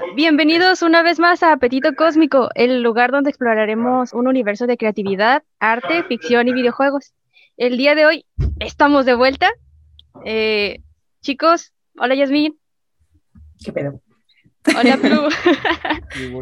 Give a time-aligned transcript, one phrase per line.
[0.00, 4.76] Hola, bienvenidos una vez más a Apetito Cósmico, el lugar donde exploraremos un universo de
[4.76, 7.14] creatividad, arte, ficción y videojuegos.
[7.56, 8.26] El día de hoy
[8.60, 9.50] estamos de vuelta.
[10.24, 10.82] Eh,
[11.20, 12.56] chicos, hola Yasmin.
[13.64, 14.00] ¿Qué pedo?
[14.78, 15.28] Hola Plu.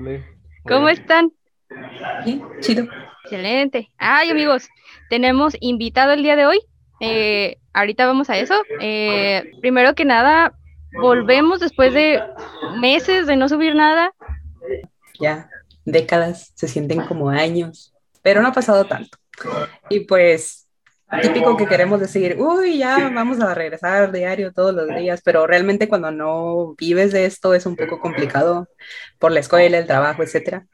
[0.68, 1.32] ¿Cómo están?
[2.24, 2.86] Bien, chido.
[3.24, 3.91] Excelente.
[3.96, 4.68] Ay, amigos,
[5.09, 6.60] tenemos invitado el día de hoy.
[7.00, 8.54] Eh, ahorita vamos a eso.
[8.80, 10.52] Eh, primero que nada,
[10.92, 12.22] volvemos después de
[12.80, 14.12] meses de no subir nada.
[15.20, 15.48] Ya,
[15.84, 19.18] décadas, se sienten como años, pero no ha pasado tanto.
[19.88, 20.68] Y pues,
[21.22, 25.88] típico que queremos decir, uy, ya vamos a regresar diario todos los días, pero realmente
[25.88, 28.68] cuando no vives de esto es un poco complicado
[29.18, 30.66] por la escuela, el trabajo, etcétera.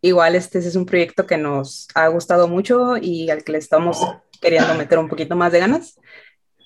[0.00, 4.00] Igual este es un proyecto que nos ha gustado mucho y al que le estamos
[4.40, 5.98] queriendo meter un poquito más de ganas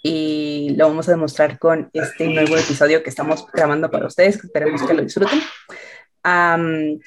[0.03, 4.83] y lo vamos a demostrar con este nuevo episodio que estamos grabando para ustedes, esperemos
[4.83, 5.41] que lo disfruten.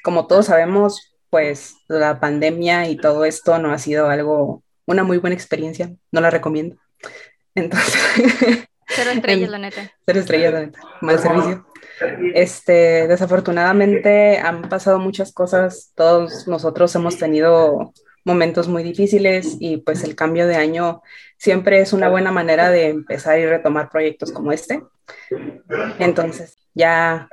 [0.04, 5.18] como todos sabemos, pues la pandemia y todo esto no ha sido algo, una muy
[5.18, 6.78] buena experiencia, no la recomiendo.
[7.54, 7.96] Entonces...
[8.88, 9.92] Cero estrellas, la neta.
[10.06, 10.80] Cero estrellas, la neta.
[11.02, 11.66] Mal servicio.
[12.34, 17.94] Este, desafortunadamente han pasado muchas cosas, todos nosotros hemos tenido
[18.26, 21.02] momentos muy difíciles y pues el cambio de año
[21.38, 24.84] siempre es una buena manera de empezar y retomar proyectos como este.
[26.00, 27.30] Entonces, ya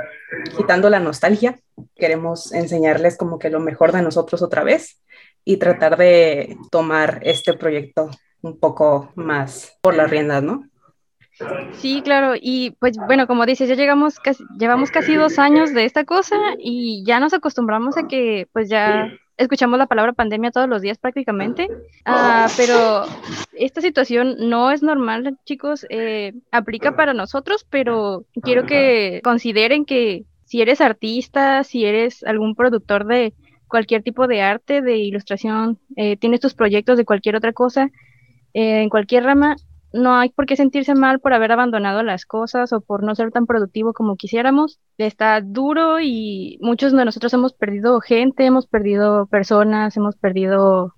[0.56, 1.58] quitando la nostalgia,
[1.96, 5.02] queremos enseñarles como que lo mejor de nosotros otra vez
[5.44, 8.10] y tratar de tomar este proyecto
[8.42, 10.68] un poco más por las riendas, ¿no?
[11.72, 15.86] Sí, claro, y pues bueno, como dices, ya llegamos, casi, llevamos casi dos años de
[15.86, 20.68] esta cosa y ya nos acostumbramos a que pues ya escuchamos la palabra pandemia todos
[20.68, 21.68] los días prácticamente,
[22.04, 23.04] ah, pero
[23.52, 30.24] esta situación no es normal, chicos, eh, aplica para nosotros, pero quiero que consideren que
[30.44, 33.34] si eres artista, si eres algún productor de
[33.68, 37.90] cualquier tipo de arte, de ilustración, eh, tienes tus proyectos de cualquier otra cosa,
[38.52, 39.56] eh, en cualquier rama,
[39.92, 43.30] no hay por qué sentirse mal por haber abandonado las cosas o por no ser
[43.30, 44.80] tan productivo como quisiéramos.
[44.98, 50.94] Está duro y muchos de nosotros hemos perdido gente, hemos perdido personas, hemos perdido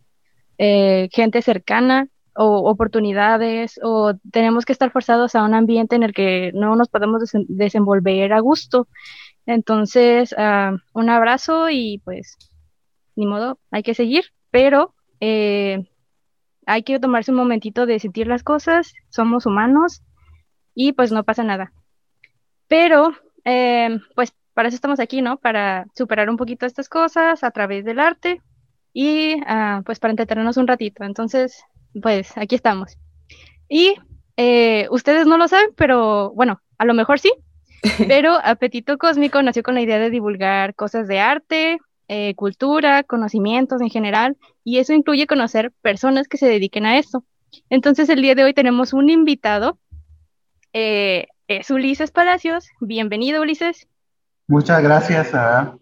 [0.58, 6.12] eh, gente cercana o oportunidades o tenemos que estar forzados a un ambiente en el
[6.12, 8.88] que no nos podemos desenvolver a gusto.
[9.46, 12.36] Entonces, ah, un abrazo y pues,
[13.16, 14.94] ni modo, hay que seguir, pero...
[15.20, 15.84] Eh,
[16.66, 20.02] hay que tomarse un momentito de sentir las cosas, somos humanos
[20.74, 21.72] y pues no pasa nada.
[22.68, 23.12] Pero,
[23.44, 25.38] eh, pues para eso estamos aquí, ¿no?
[25.38, 28.40] Para superar un poquito estas cosas a través del arte
[28.92, 31.04] y ah, pues para entretenernos un ratito.
[31.04, 31.62] Entonces,
[32.00, 32.96] pues aquí estamos.
[33.68, 33.94] Y
[34.36, 37.32] eh, ustedes no lo saben, pero bueno, a lo mejor sí,
[38.08, 41.78] pero Apetito Cósmico nació con la idea de divulgar cosas de arte,
[42.08, 47.24] eh, cultura, conocimientos en general, y eso incluye conocer personas que se dediquen a eso.
[47.70, 49.78] Entonces, el día de hoy tenemos un invitado,
[50.72, 52.68] eh, es Ulises Palacios.
[52.80, 53.86] Bienvenido, Ulises.
[54.46, 55.34] Muchas gracias.
[55.34, 55.76] A...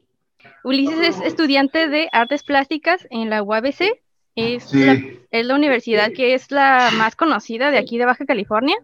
[0.64, 4.00] Ulises es estudiante de artes plásticas en la UABC.
[4.34, 8.76] Es, es la universidad que es la más conocida de aquí de Baja California.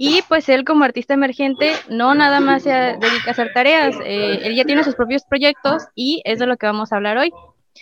[0.00, 4.38] Y pues él como artista emergente no nada más se dedica a hacer tareas, eh,
[4.44, 7.32] él ya tiene sus propios proyectos y es de lo que vamos a hablar hoy.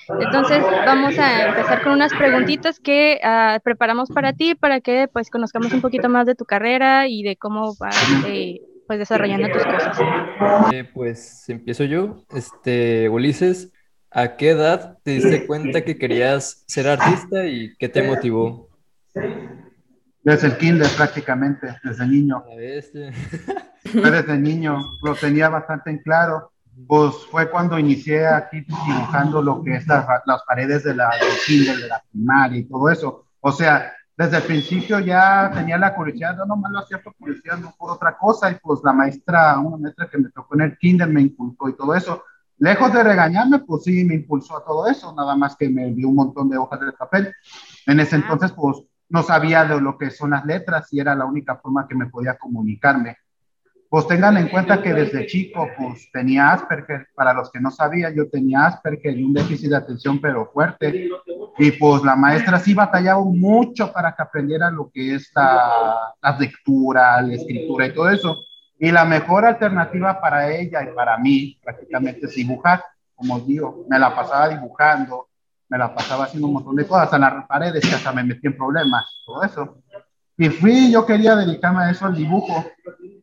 [0.08, 5.30] Entonces vamos a empezar con unas preguntitas que uh, preparamos para ti para que pues
[5.30, 9.64] conozcamos un poquito más de tu carrera y de cómo vas eh, pues desarrollando tus
[9.64, 9.98] cosas.
[10.72, 13.72] Eh, pues empiezo yo, este Ulises,
[14.10, 18.70] ¿a qué edad te diste cuenta que querías ser artista y qué te motivó?
[20.26, 22.42] Desde el kinder prácticamente, desde niño.
[23.84, 26.50] desde niño, lo tenía bastante en claro.
[26.88, 30.04] Pues fue cuando inicié aquí dibujando lo que es las,
[30.44, 33.26] paredes de la, del kinder, de la primaria y todo eso.
[33.38, 37.58] O sea, desde el principio ya tenía la curiosidad, no nomás lo hacía por curiosidad,
[37.58, 38.50] no por otra cosa.
[38.50, 41.76] Y pues la maestra, una maestra que me tocó en el kinder me inculcó y
[41.76, 42.24] todo eso.
[42.58, 46.08] Lejos de regañarme, pues sí, me impulsó a todo eso, nada más que me dio
[46.08, 47.32] un montón de hojas de papel.
[47.86, 51.24] En ese entonces, pues no sabía de lo que son las letras y era la
[51.24, 53.16] única forma que me podía comunicarme.
[53.88, 58.14] Pues tengan en cuenta que desde chico pues tenía Asperger, para los que no sabían,
[58.14, 61.08] yo tenía Asperger y un déficit de atención pero fuerte
[61.58, 67.22] y pues la maestra sí batallaba mucho para que aprendiera lo que es la, lectura,
[67.22, 68.36] la escritura y todo eso.
[68.78, 73.98] Y la mejor alternativa para ella y para mí prácticamente es dibujar, como digo, me
[73.98, 75.28] la pasaba dibujando,
[75.68, 78.46] me la pasaba haciendo un montón de cosas en las paredes que hasta me metí
[78.46, 79.78] en problemas, todo eso.
[80.38, 82.64] Y fui, yo quería dedicarme a eso, al dibujo.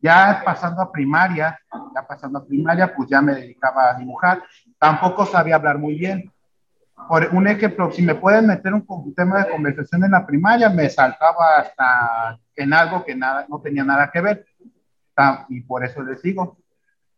[0.02, 1.58] Ya pasando a primaria,
[1.94, 4.42] ya pasando a primaria, pues ya me dedicaba a dibujar.
[4.78, 6.30] Tampoco sabía hablar muy bien.
[7.08, 10.88] Por un ejemplo, si me pueden meter un, tema de conversación en la primaria, me
[10.88, 14.46] saltaba hasta en algo que nada, no tenía nada que ver.
[15.48, 16.58] Y por eso les digo,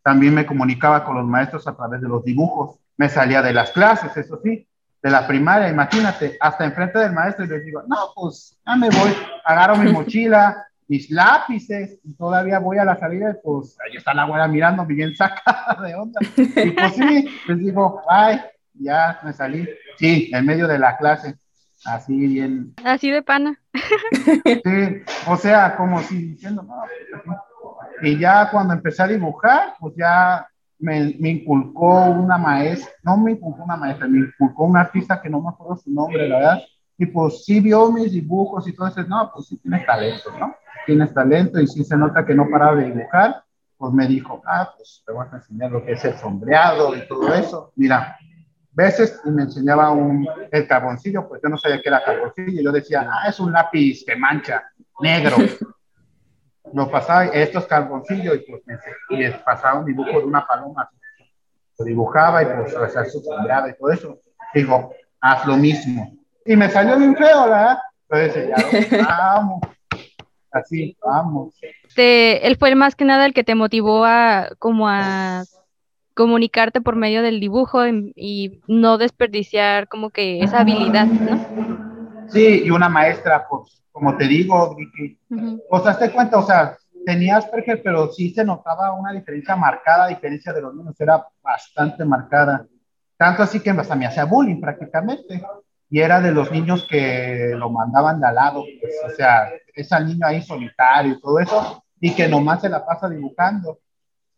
[0.03, 2.79] también me comunicaba con los maestros a través de los dibujos.
[2.97, 4.69] Me salía de las clases, eso sí,
[5.03, 8.89] de la primaria, imagínate, hasta enfrente del maestro y les digo, no, pues ya me
[8.89, 9.15] voy,
[9.45, 14.15] agarro mi mochila, mis lápices, y todavía voy a la salida, y pues ahí está
[14.15, 16.21] la abuela mirando, bien sacada de onda.
[16.37, 18.41] Y pues sí, les digo, ay,
[18.75, 19.69] ya me salí.
[19.99, 21.37] Sí, en medio de la clase,
[21.85, 22.75] así bien.
[22.85, 23.59] Así de pana.
[24.45, 26.75] Sí, o sea, como si diciendo, no,
[27.25, 27.39] pues,
[28.03, 30.47] y ya cuando empecé a dibujar, pues ya
[30.79, 35.31] me, me, inculcó una maestra, no me inculcó una maestra, me inculcó un artista que
[35.31, 36.63] no me acuerdo su nombre, la verdad,
[36.99, 40.55] y pues sí vio mis dibujos y todo eso, no, pues sí tienes talento, ¿no?
[40.87, 43.43] Tienes talento y sí se nota que no paraba de dibujar,
[43.77, 47.07] pues me dijo, ah, pues te voy a enseñar lo que es el sombreado y
[47.07, 47.73] todo eso.
[47.77, 48.17] Mira,
[48.73, 52.65] veces y me enseñaba un, el carboncillo, pues yo no sabía qué era carboncillo, y
[52.65, 54.65] yo decía, ah, es un lápiz que mancha,
[55.01, 55.37] negro.
[56.73, 58.77] Lo pasaba, esto es carboncillo, y pues me,
[59.11, 60.91] y pasaba un dibujo de una paloma,
[61.79, 64.19] lo dibujaba y pues hacía su y todo eso.
[64.55, 66.17] Dijo, haz lo mismo.
[66.45, 67.79] Y me salió bien feo, ¿verdad?
[68.09, 69.61] Entonces, ya, vamos.
[70.51, 71.55] Así, vamos.
[71.97, 75.45] él fue más que nada el que te motivó a como a
[76.15, 81.86] comunicarte por medio del dibujo y, no desperdiciar como que esa habilidad, ¿no?
[82.29, 85.19] Sí, y una maestra, pues, como te digo, Vicky,
[85.71, 90.09] o sea, te cuenta, o sea, tenías Asperger, pero sí se notaba una diferencia marcada,
[90.09, 92.67] diferencia de los niños, era bastante marcada.
[93.17, 95.43] Tanto así que hasta me hacía bullying prácticamente.
[95.89, 100.01] Y era de los niños que lo mandaban de al lado, pues, o sea, ese
[100.01, 103.79] niño ahí solitario y todo eso, y que nomás se la pasa dibujando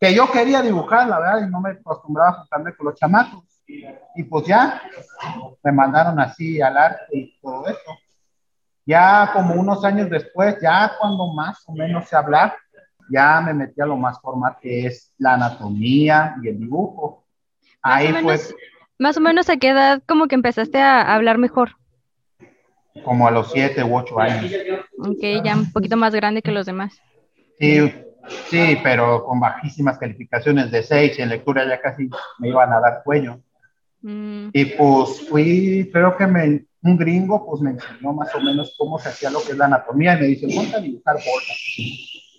[0.00, 3.44] que yo quería dibujar, la verdad, y no me acostumbraba a juntarme con los chamacos.
[3.68, 4.80] Y pues ya,
[5.62, 7.98] me mandaron así al arte y todo eso.
[8.86, 12.56] Ya como unos años después, ya cuando más o menos sé hablar,
[13.10, 17.24] ya me metí a lo más formal que es la anatomía y el dibujo.
[17.82, 18.54] Ahí pues...
[18.98, 21.76] Más o menos a qué edad como que empezaste a hablar mejor.
[23.04, 24.50] Como a los siete u ocho años.
[24.98, 27.00] Ok, ya un poquito más grande que los demás.
[27.60, 27.92] Sí,
[28.48, 32.80] Sí, pero con bajísimas calificaciones de 6 y en lectura ya casi me iban a
[32.80, 33.40] dar cuello.
[34.02, 34.48] Mm.
[34.52, 38.98] Y pues fui, creo que me, un gringo pues me enseñó más o menos cómo
[38.98, 41.58] se hacía lo que es la anatomía y me dice, ponte a dibujar bolas,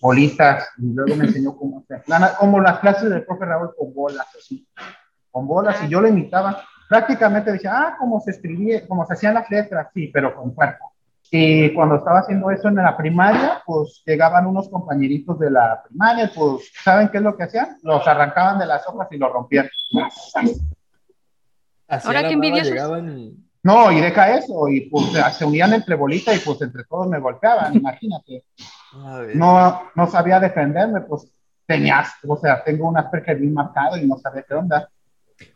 [0.02, 2.04] bolitas, y luego me enseñó cómo hacer,
[2.40, 4.68] como las clases del profe Raúl con bolas, así,
[5.32, 6.64] con bolas, y yo lo imitaba.
[6.88, 10.94] Prácticamente decía, ah, cómo se escribía, cómo se hacían las letras, sí, pero con cuerpo.
[11.32, 16.32] Y cuando estaba haciendo eso en la primaria, pues llegaban unos compañeritos de la primaria,
[16.34, 17.78] pues, ¿saben qué es lo que hacían?
[17.84, 19.70] Los arrancaban de las hojas y los rompían.
[21.90, 22.76] Ahora qué envidiosos.
[23.62, 25.08] No, y deja eso, y pues
[25.38, 28.46] se unían entre bolitas y pues entre todos me golpeaban, imagínate.
[29.36, 31.28] No, no sabía defenderme, pues
[31.66, 34.90] tenías, o sea, tengo un Asperger bien marcado y no sabía qué onda.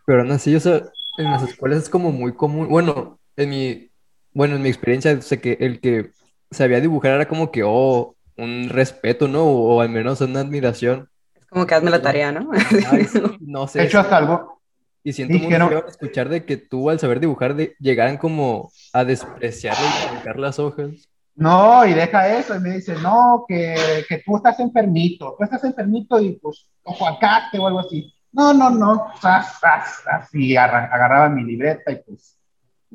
[0.06, 0.81] Pero no, sí, o sea,
[1.18, 3.89] en las escuelas es como muy común, bueno, en mi
[4.33, 6.12] bueno, en mi experiencia, sé que el que
[6.51, 9.43] sabía dibujar era como que, oh, un respeto, ¿no?
[9.43, 11.10] O, al menos una admiración.
[11.36, 12.50] Es como que hazme la tarea, ¿no?
[13.39, 13.81] no sé.
[13.81, 14.62] He hecho hasta algo.
[15.03, 19.03] Y siento muy feo escuchar de que tú, al saber dibujar, de, llegaran como a
[19.03, 21.10] despreciar y arrancar las hojas.
[21.36, 25.63] No, y deja eso, y me dice, no, que, que tú estás enfermito, tú estás
[25.63, 28.13] enfermito y pues, o Juancaste o algo así.
[28.31, 32.39] No, no, no, así agarraba mi libreta y pues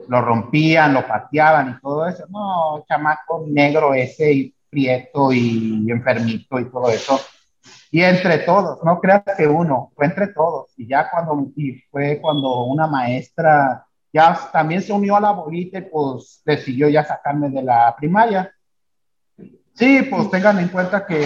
[0.08, 2.26] lo rompían, lo pateaban y todo eso.
[2.28, 7.20] No, chamaco negro ese y prieto y enfermito y todo eso.
[7.90, 10.72] Y entre todos, no creas que uno, fue entre todos.
[10.76, 15.78] Y ya cuando, y fue cuando una maestra ya también se unió a la bolita
[15.78, 18.52] y pues decidió ya sacarme de la primaria.
[19.74, 21.20] Sí, pues tengan en cuenta que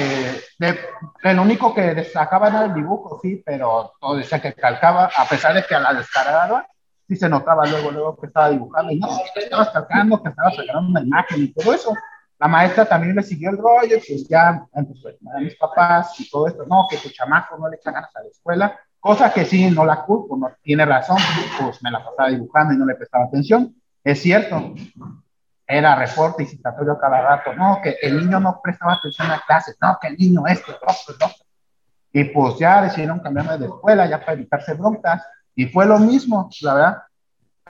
[0.59, 0.79] de,
[1.23, 5.55] el único que destacaba era el dibujo, sí, pero todo decía que calcaba, a pesar
[5.55, 6.67] de que a la descarada
[7.09, 10.51] sí se notaba luego, luego que estaba dibujando, y no, que estaba sacando, que estaba
[10.51, 11.95] sacando una imagen y todo eso.
[12.43, 16.49] La maestra también le siguió el rollo, pues ya empezó a mis papás y todo
[16.49, 19.71] esto, no, que tu chamaco no le echa ganas a la escuela, cosa que sí,
[19.71, 21.19] no la culpo, no tiene razón,
[21.61, 23.73] pues me la pasaba dibujando y no le prestaba atención.
[24.03, 24.75] Es cierto,
[25.65, 29.77] era reporte y citatorio cada rato, no, que el niño no prestaba atención a clases,
[29.81, 31.31] no, que el niño esto, esto.
[32.13, 35.23] Y pues ya decidieron cambiarme de escuela ya para evitarse broncas.
[35.55, 37.03] Y fue lo mismo, la verdad.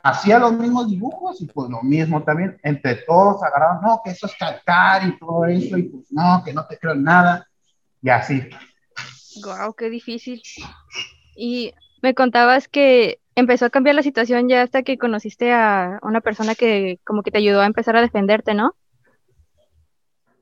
[0.04, 2.58] Hacía los mismos dibujos y pues lo mismo también.
[2.62, 6.52] Entre todos agarraron, no, que eso es calcar y todo eso, y pues no, que
[6.52, 7.46] no te creo nada.
[8.02, 8.42] y así.
[9.42, 10.42] Guau, qué difícil.
[11.36, 16.20] Y me contabas que empezó a cambiar la situación ya hasta que conociste a una
[16.20, 18.74] persona que como que te ayudó a empezar a defenderte, ¿no?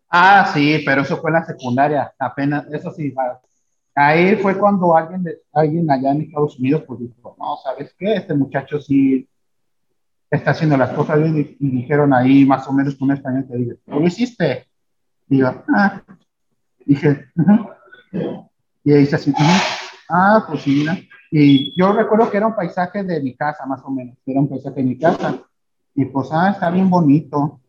[0.09, 3.15] Ah, sí, pero eso fue en la secundaria, apenas, eso sí,
[3.95, 8.15] ahí fue cuando alguien, alguien allá en Estados Unidos pues dijo, no, ¿sabes qué?
[8.15, 9.30] Este muchacho sí
[10.31, 13.57] está haciendo las cosas bien y, dijeron ahí más o menos con un español que
[13.57, 14.69] dije, ¿lo hiciste?
[15.29, 16.03] Y ah,
[16.87, 17.27] dije,
[18.85, 19.35] y ahí dice así,
[20.09, 20.99] ah, pues sí, mira.
[21.31, 24.49] Y yo recuerdo que era un paisaje de mi casa, más o menos, era un
[24.49, 25.43] paisaje de mi casa.
[25.95, 27.61] Y pues, ah, está bien bonito.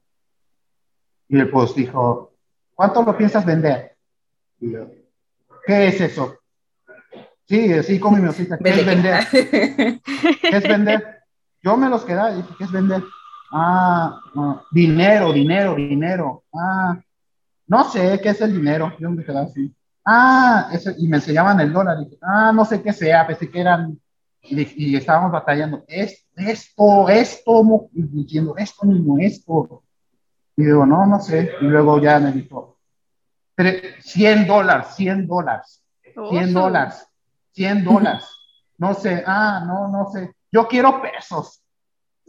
[1.28, 2.34] Y él pues dijo,
[2.74, 3.96] ¿cuánto lo piensas vender?
[4.60, 4.88] Y yo,
[5.66, 6.38] ¿qué es eso?
[7.46, 9.28] Sí, así como mi osita, ¿qué es vender?
[9.32, 11.21] ¿Qué es vender?
[11.64, 13.04] Yo me los quedaba y dije, ¿qué es vender?
[13.52, 14.20] Ah,
[14.72, 16.44] dinero, dinero, dinero.
[16.54, 17.00] Ah,
[17.68, 18.94] no sé qué es el dinero.
[19.00, 19.74] Yo me quedaba así.
[20.06, 21.98] Ah, eso, y me enseñaban el dólar.
[22.02, 24.00] Y dije, ah, no sé qué sea, pensé que eran.
[24.44, 25.84] Y, estábamos batallando.
[25.88, 29.84] Es, esto, esto, diciendo esto mismo, esto.
[30.58, 31.52] Y digo, no, no sé.
[31.62, 32.80] Y luego ya me dijo,
[34.00, 35.84] 100 dólares, 100 dólares,
[36.30, 37.08] 100 dólares,
[37.52, 38.26] 100 dólares.
[38.78, 40.34] No sé, ah, no, no sé.
[40.52, 41.62] Yo quiero pesos.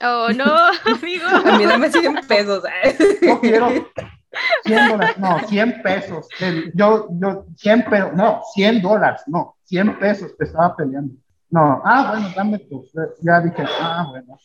[0.00, 0.44] Oh, no,
[0.84, 1.26] amigo.
[1.26, 2.62] A mí dame 100 pesos.
[3.20, 3.68] Yo quiero
[4.64, 6.28] 100 dólares, no, 100 pesos.
[6.74, 11.14] Yo, yo, 100 pesos, no, 100 dólares, no, 100 pesos te estaba peleando.
[11.50, 12.84] No, ah, bueno, dame tú.
[13.20, 14.38] Ya dije, ah, bueno.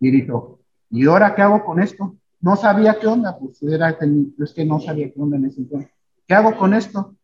[0.00, 2.16] Y dijo, ¿y ahora qué hago con esto?
[2.40, 5.90] No sabía qué onda, pues era, es que no sabía qué onda en ese entonces.
[6.26, 7.14] ¿Qué hago con esto?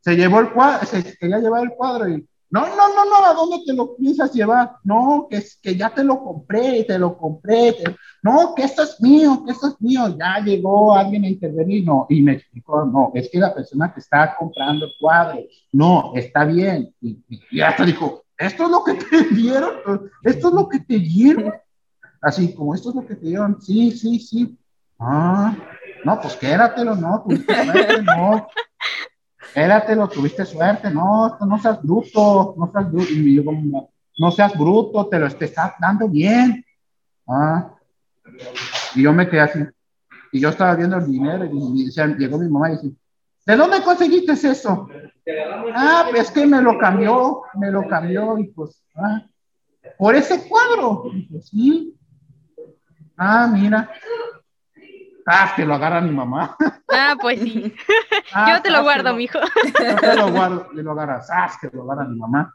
[0.00, 3.34] Se llevó el cuadro, se quería llevar el cuadro y no, no, no, no, ¿a
[3.34, 4.76] dónde te lo piensas llevar?
[4.84, 7.76] No, que, que ya te lo compré, te lo compré.
[8.22, 10.16] No, que esto es mío, que esto es mío.
[10.16, 14.00] Ya llegó alguien a intervenir, no, y me explicó, no, es que la persona que
[14.00, 15.40] está comprando el cuadro,
[15.72, 16.94] no, está bien.
[17.00, 17.18] Y,
[17.50, 20.10] y hasta dijo, ¿esto es lo que te dieron?
[20.22, 21.52] ¿Esto es lo que te dieron?
[22.22, 24.56] Así, como esto es lo que te dieron, sí, sí, sí.
[25.00, 25.54] Ah,
[26.04, 27.24] no, pues quédatelo, no,
[28.04, 28.46] no
[29.96, 34.56] lo tuviste suerte, no, no seas bruto, no seas bruto, y yo como, no seas
[34.56, 36.64] bruto, te lo estás dando bien.
[37.26, 37.74] Ah,
[38.94, 39.60] y yo me quedé así,
[40.32, 42.96] y yo estaba viendo el dinero, y, llegó mi mamá y dice,
[43.46, 44.88] ¿de dónde conseguiste eso?
[45.74, 49.24] Ah, pues que me lo cambió, me lo cambió, y pues, ah,
[49.96, 51.04] por ese cuadro.
[51.30, 51.94] pues, sí.
[53.16, 53.90] Ah, mira,
[55.26, 56.56] Ah, que lo agarra mi mamá.
[56.88, 57.74] Ah, pues sí.
[58.32, 59.38] Ah, Yo te lo guardo, mijo.
[59.40, 61.28] Yo te lo guardo y lo agarras.
[61.30, 62.54] Ah, que lo agarra mi mamá.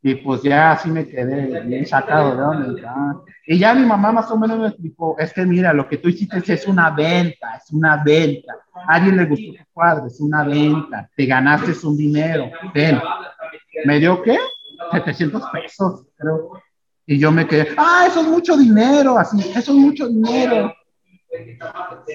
[0.00, 2.86] Y pues ya así me quedé bien sacado de donde.
[2.86, 3.14] Ah.
[3.46, 6.08] Y ya mi mamá más o menos me explicó, es que mira, lo que tú
[6.08, 8.54] hiciste es una venta, es una venta.
[8.86, 11.08] A alguien le gustó tu cuadro, es una venta.
[11.16, 12.50] Te ganaste un dinero.
[12.72, 13.00] Ven.
[13.86, 14.38] ¿Me dio qué?
[14.92, 16.52] 700 pesos, creo.
[17.06, 20.72] Y yo me quedé, ah, eso es mucho dinero, así, eso es mucho dinero.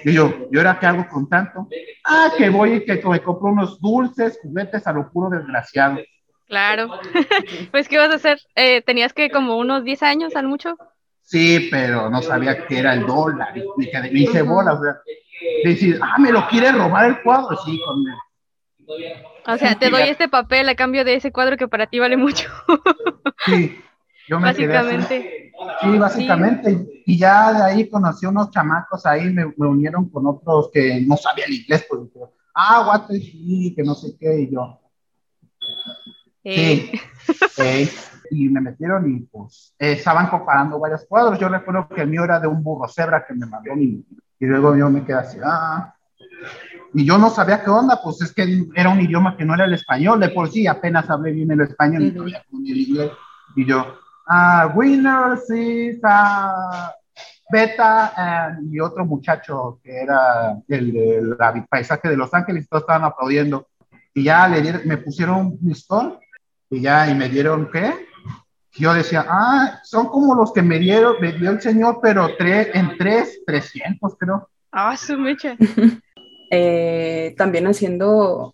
[0.03, 1.67] Y yo, ¿y ahora qué hago con tanto?
[2.05, 5.99] Ah, que voy y que me compro unos dulces, juguetes a lo puro desgraciado.
[6.47, 6.89] Claro.
[7.71, 8.39] pues, ¿qué vas a hacer?
[8.55, 10.77] Eh, ¿Tenías que como unos 10 años al mucho?
[11.21, 13.53] Sí, pero no sabía que era el dólar.
[13.55, 14.73] Y que me hice bola.
[14.73, 14.97] O sea,
[15.63, 17.55] decir, ah, me lo quiere robar el cuadro.
[17.63, 19.13] Sí, con él.
[19.45, 22.17] O sea, te doy este papel a cambio de ese cuadro que para ti vale
[22.17, 22.49] mucho.
[23.45, 23.79] sí,
[24.29, 25.51] yo me básicamente.
[25.81, 27.01] Sí, básicamente.
[27.05, 31.17] Y ya de ahí conocí unos chamacos ahí, me, me unieron con otros que no
[31.17, 32.01] sabían inglés, pues,
[32.53, 34.79] ah, what sí, que no sé qué, y yo.
[36.43, 36.91] Sí,
[37.57, 37.89] eh.
[38.31, 41.39] y me metieron y pues eh, estaban comparando varios cuadros.
[41.39, 44.05] Yo recuerdo que el mío era de un burro cebra que me mandó mi,
[44.39, 45.95] y luego yo me quedé así, ah,
[46.93, 49.65] y yo no sabía qué onda, pues es que era un idioma que no era
[49.65, 52.13] el español, de por sí apenas hablé bien el español,
[53.55, 55.99] y yo, uh, Winners is
[57.51, 63.67] Beta y otro muchacho que era el del paisaje de Los Ángeles, todos estaban aplaudiendo.
[64.13, 66.19] Y ya le dieron, me pusieron un listón
[66.69, 68.07] y ya, y me dieron qué.
[68.73, 72.69] Yo decía, ah, son como los que me dieron, me dio el señor, pero tres,
[72.73, 74.47] en tres, trescientos creo.
[74.71, 75.57] Ah, su mecha.
[76.51, 78.53] eh, también haciendo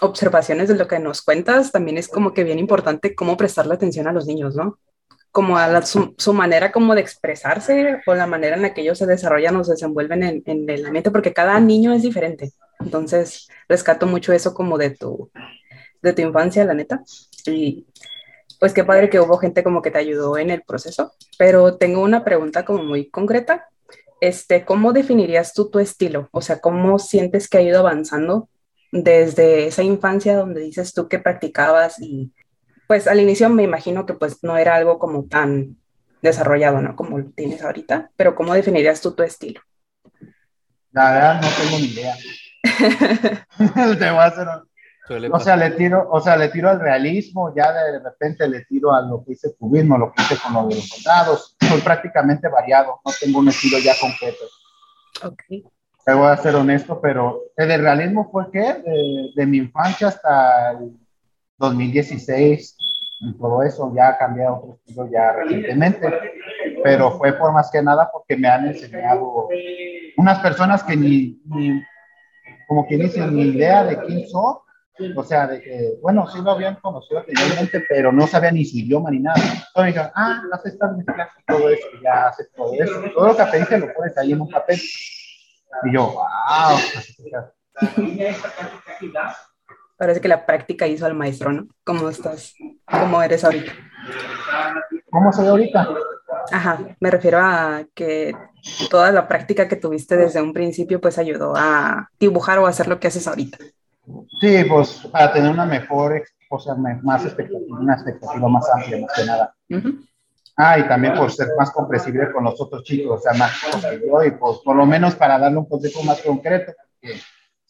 [0.00, 4.08] observaciones de lo que nos cuentas, también es como que bien importante cómo prestarle atención
[4.08, 4.78] a los niños, ¿no?
[5.32, 9.06] Como a su, manera como de expresarse o la manera en la que ellos se
[9.06, 12.52] desarrollan o se desenvuelven en, en, el ambiente, porque cada niño es diferente.
[12.80, 15.30] Entonces, rescato mucho eso como de tu,
[16.02, 17.02] de tu infancia, la neta.
[17.46, 17.86] Y
[18.60, 21.14] pues qué padre que hubo gente como que te ayudó en el proceso.
[21.38, 23.66] Pero tengo una pregunta como muy concreta.
[24.20, 26.28] Este, ¿Cómo definirías tú tu estilo?
[26.30, 28.48] O sea, ¿cómo sientes que ha ido avanzando
[28.92, 32.32] desde esa infancia donde dices tú que practicabas y
[32.92, 35.78] pues al inicio me imagino que pues no era algo como tan
[36.20, 36.94] desarrollado, ¿no?
[36.94, 39.62] Como lo tienes ahorita, pero ¿cómo definirías tú tu estilo?
[40.90, 42.14] La verdad no tengo ni idea.
[43.98, 44.46] Te voy a hacer
[45.32, 48.92] o sea, le tiro, o sea, le tiro al realismo, ya de repente le tiro
[48.92, 51.56] a lo que hice cubismo, lo que hice con los de los soldados.
[51.66, 54.44] Soy prácticamente variado, no tengo un estilo ya concreto.
[55.24, 55.66] Ok.
[56.04, 60.72] Te voy a ser honesto, pero el realismo fue que de, de, mi infancia hasta
[60.72, 61.01] el
[61.62, 62.76] 2016
[63.20, 66.12] y todo eso, ya ha cambiado otro estilo ya recientemente,
[66.82, 69.48] pero fue por más que nada porque me han enseñado
[70.16, 71.80] unas personas que ni, ni
[72.66, 74.56] como quien dice, ni idea de quién son,
[75.16, 78.78] o sea, de que, bueno, sí lo habían conocido anteriormente, pero no sabían ni su
[78.78, 79.38] idioma ni nada.
[79.38, 83.02] Entonces me dijeron, ah, haces estas mezclas y todo eso, ya haces todo eso.
[83.14, 84.80] Todo lo que aprendiste lo pones ahí en un papel.
[85.84, 86.78] Y yo, wow.
[90.02, 91.68] Parece que la práctica hizo al maestro, ¿no?
[91.84, 92.56] ¿Cómo estás?
[92.90, 93.70] ¿Cómo eres ahorita?
[95.08, 95.88] ¿Cómo soy ahorita?
[96.50, 98.34] Ajá, me refiero a que
[98.90, 102.98] toda la práctica que tuviste desde un principio pues ayudó a dibujar o hacer lo
[102.98, 103.58] que haces ahorita.
[104.40, 109.12] Sí, pues para tener una mejor, o sea, más expectativa, una expectativa más amplia, más
[109.14, 109.54] que nada.
[110.56, 114.04] Ah, y también por ser más comprensible con los otros chicos, o sea, más que
[114.04, 117.20] yo, y pues por lo menos para darle un consejo más concreto, porque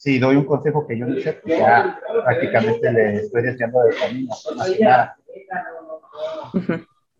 [0.02, 3.94] si doy un consejo que yo no sé, pues ya prácticamente le estoy deseando de
[3.94, 5.16] camino, más que nada.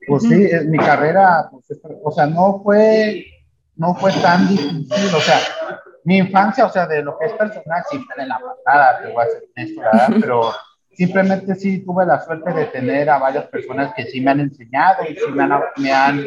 [0.09, 3.25] Pues sí, mi carrera, pues, o sea, no fue,
[3.77, 5.39] no fue tan difícil, o sea,
[6.03, 9.23] mi infancia, o sea, de lo que es personal, sí en la pasada, te voy
[9.23, 10.09] a ser honesto, ¿verdad?
[10.21, 10.53] Pero
[10.95, 15.05] simplemente sí tuve la suerte de tener a varias personas que sí me han enseñado
[15.05, 16.25] y sí me han, me han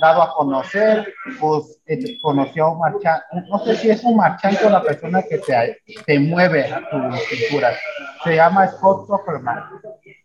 [0.00, 4.64] dado a conocer, pues eh, conocí a un marchante, no sé si es un marchante
[4.64, 6.96] o la persona que te, te mueve a tu
[7.30, 7.72] pintura,
[8.24, 9.64] se llama Scott Zuckerman.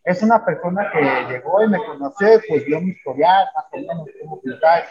[0.04, 4.08] Es una persona que llegó y me conoció, pues dio mi historial, más o menos,
[4.22, 4.86] cómo pintar,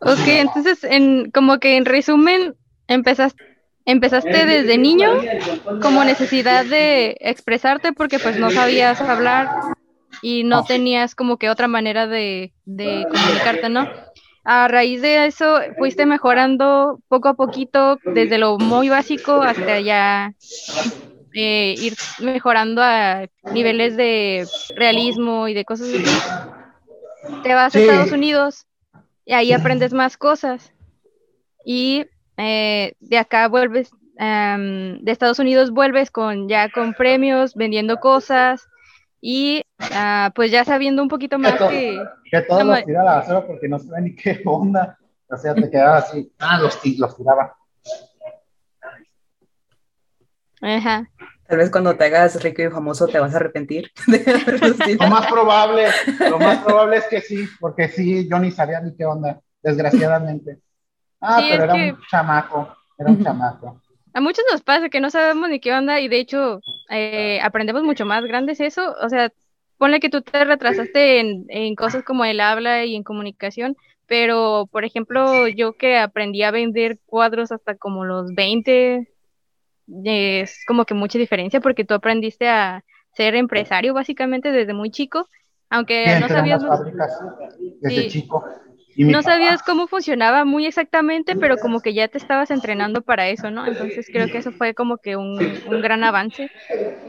[0.00, 2.56] Ok, entonces, en, como que en resumen,
[2.88, 3.42] empezaste,
[3.84, 5.10] empezaste desde niño
[5.80, 9.48] como necesidad de expresarte porque pues no sabías hablar
[10.22, 13.88] y no tenías como que otra manera de, de comunicarte, ¿no?
[14.44, 20.34] A raíz de eso, fuiste mejorando poco a poquito, desde lo muy básico hasta ya
[21.34, 26.04] eh, ir mejorando a niveles de realismo y de cosas así.
[27.42, 28.66] Te vas a Estados Unidos
[29.24, 30.72] y ahí aprendes más cosas.
[31.64, 32.06] Y
[32.42, 38.68] eh, de acá vuelves, de Estados Unidos vuelves con ya con premios, vendiendo cosas
[39.24, 42.02] y ah, pues ya sabiendo un poquito más que...
[42.30, 44.98] Que, todos los tira a la basura porque no saben ni qué onda.
[45.28, 47.56] O sea, te quedabas así, ah, los, los tiraba.
[50.60, 51.08] Ajá.
[51.46, 53.90] Tal vez cuando te hagas rico y famoso te vas a arrepentir.
[54.98, 55.86] lo más probable,
[56.18, 60.58] lo más probable es que sí, porque sí, yo ni sabía ni qué onda, desgraciadamente.
[61.22, 63.80] Ah, pero era un chamaco, era un chamaco.
[64.12, 67.84] A muchos nos pasa que no sabemos ni qué onda y de hecho eh, aprendemos
[67.84, 68.94] mucho más grandes eso.
[69.00, 69.32] O sea,
[69.78, 74.68] ponle que tú te retrasaste en, en cosas como el habla y en comunicación, pero
[74.70, 79.08] por ejemplo, yo que aprendí a vender cuadros hasta como los 20,
[80.04, 85.28] es como que mucha diferencia porque tú aprendiste a ser empresario básicamente desde muy chico,
[85.70, 86.62] aunque no sabías...
[87.80, 88.44] desde chico.
[88.96, 93.50] No sabías cómo funcionaba muy exactamente, pero como que ya te estabas entrenando para eso,
[93.50, 93.66] ¿no?
[93.66, 96.50] Entonces creo que eso fue como que un, un gran avance.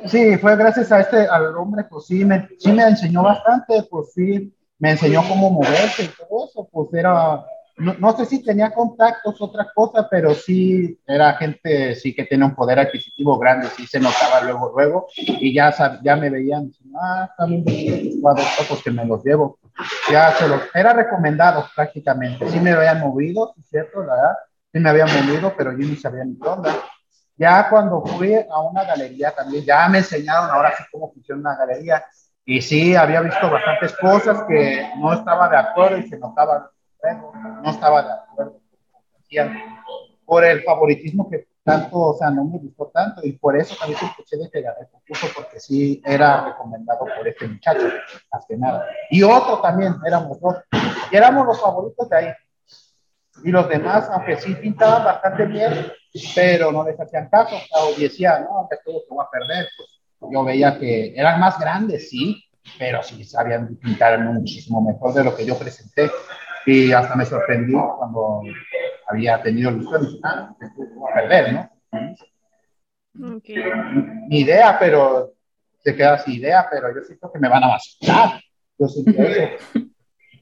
[0.05, 4.13] Sí, fue gracias a este, al hombre, pues sí me, sí me enseñó bastante, pues
[4.13, 7.43] sí, me enseñó cómo moverse y todo eso, pues era
[7.77, 12.55] no, sé si tenía contactos, otra cosa, pero sí era gente sí que tenía un
[12.55, 18.21] poder adquisitivo grande, sí se notaba luego, luego, y ya, ya me veían, ah, también
[18.21, 19.57] cuadros pues que me los llevo.
[20.11, 24.03] Ya se los, era recomendado prácticamente, sí me habían movido, ¿cierto?
[24.03, 24.35] La verdad,
[24.71, 26.69] sí me habían movido, pero yo ni sabía ni dónde.
[27.37, 31.55] Ya cuando fui a una galería también, ya me enseñaron ahora sí cómo funciona una
[31.57, 32.05] galería,
[32.45, 36.69] y sí, había visto bastantes cosas que no estaba de acuerdo y se notaba
[37.61, 38.63] no estaba de acuerdo
[40.25, 43.99] por el favoritismo que tanto, o sea, no me gustó tanto y por eso también
[44.03, 47.87] escuché de que gané el concurso porque sí era recomendado por este muchacho,
[48.31, 48.85] más que nada.
[49.09, 50.57] Y otro también, éramos dos,
[51.11, 52.27] y éramos los favoritos de ahí.
[53.43, 55.91] Y los demás, aunque sí pintaban bastante bien,
[56.35, 59.67] pero no les hacían caso, o decían, no, que todo se va a perder,
[60.19, 62.43] pues yo veía que eran más grandes, sí,
[62.77, 66.11] pero sí sabían pintar muchísimo mejor de lo que yo presenté.
[66.65, 68.41] Y hasta me sorprendí cuando
[69.13, 70.19] había tenido ilusión.
[70.23, 71.69] Ah, a perder, ¿no?
[74.27, 75.33] Ni idea, pero
[75.83, 78.41] se queda sin idea, pero yo siento que me van a matar.
[78.77, 79.63] Yo siento eso.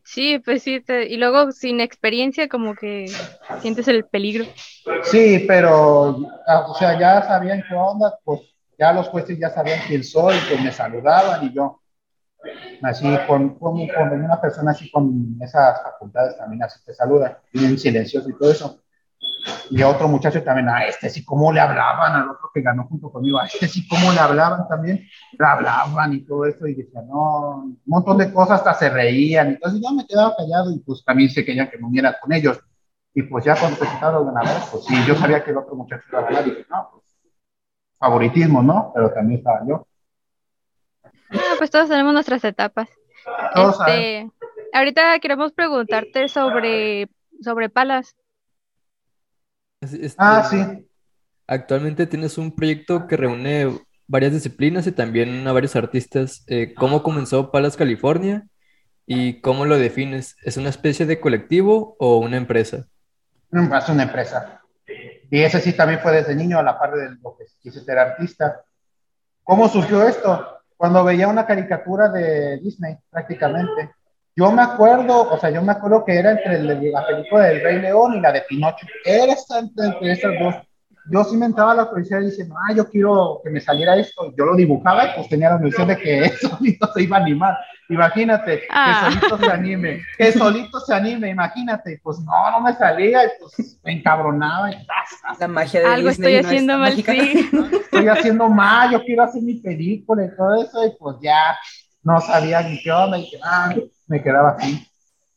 [0.03, 3.05] Sí, pues sí, y luego sin experiencia como que
[3.61, 4.45] sientes el peligro.
[5.03, 8.41] Sí, pero, ah, o sea, ya sabían qué onda, pues
[8.77, 11.80] ya los jueces ya sabían quién soy, pues me saludaban y yo,
[12.83, 18.29] así con, con, una persona así con esas facultades también así te saluda, bien silencioso
[18.29, 18.79] y todo eso.
[19.69, 23.11] Y otro muchacho también, a este sí, cómo le hablaban, al otro que ganó junto
[23.11, 27.01] conmigo, a este sí, cómo le hablaban también, le hablaban y todo eso, y decía,
[27.01, 31.03] no, un montón de cosas, hasta se reían, entonces yo me quedaba callado y pues
[31.05, 32.59] también se querían que me uniera con ellos.
[33.13, 35.75] Y pues ya cuando se quitaron los ganadores, pues sí, yo sabía que el otro
[35.75, 37.01] muchacho iba a ganar, y dije, no, pues
[37.97, 38.91] favoritismo, ¿no?
[38.93, 39.87] Pero también estaba yo.
[41.61, 42.89] Pues todos tenemos nuestras etapas.
[43.55, 44.27] este,
[44.73, 47.07] ahorita queremos preguntarte sobre,
[47.39, 48.15] sobre Palas.
[49.79, 50.89] Este, ah, sí.
[51.45, 56.43] Actualmente tienes un proyecto que reúne varias disciplinas y también a varios artistas.
[56.47, 58.47] Eh, ¿Cómo comenzó Palas California
[59.05, 60.37] y cómo lo defines?
[60.41, 62.87] ¿Es una especie de colectivo o una empresa?
[63.51, 64.63] Es una empresa.
[65.29, 67.99] Y ese sí también fue desde niño a la par de lo que quise ser
[67.99, 68.65] artista.
[69.43, 70.57] ¿Cómo surgió esto?
[70.81, 73.91] Cuando veía una caricatura de Disney, prácticamente.
[74.35, 77.79] Yo me acuerdo, o sea, yo me acuerdo que era entre la película del Rey
[77.81, 78.87] León y la de Pinocho.
[79.05, 80.55] Era entre esas dos
[81.09, 84.33] yo sí me entraba a la policía diciendo, ah, yo quiero que me saliera esto.
[84.37, 87.57] Yo lo dibujaba y pues tenía la noción de que solito se iba a animar.
[87.89, 89.09] Imagínate, que ah.
[89.11, 91.99] solito se anime, que solito se anime, imagínate.
[92.03, 94.71] Pues no, no me salía y pues me encabronaba.
[94.71, 94.87] Y,
[95.39, 97.03] la magia de Algo estoy haciendo mal, sí.
[97.91, 100.85] Estoy haciendo mal, yo quiero hacer mi película y todo eso.
[100.85, 101.57] Y pues ya
[102.03, 103.73] no sabía ni qué onda y que, ah,
[104.07, 104.87] me quedaba así.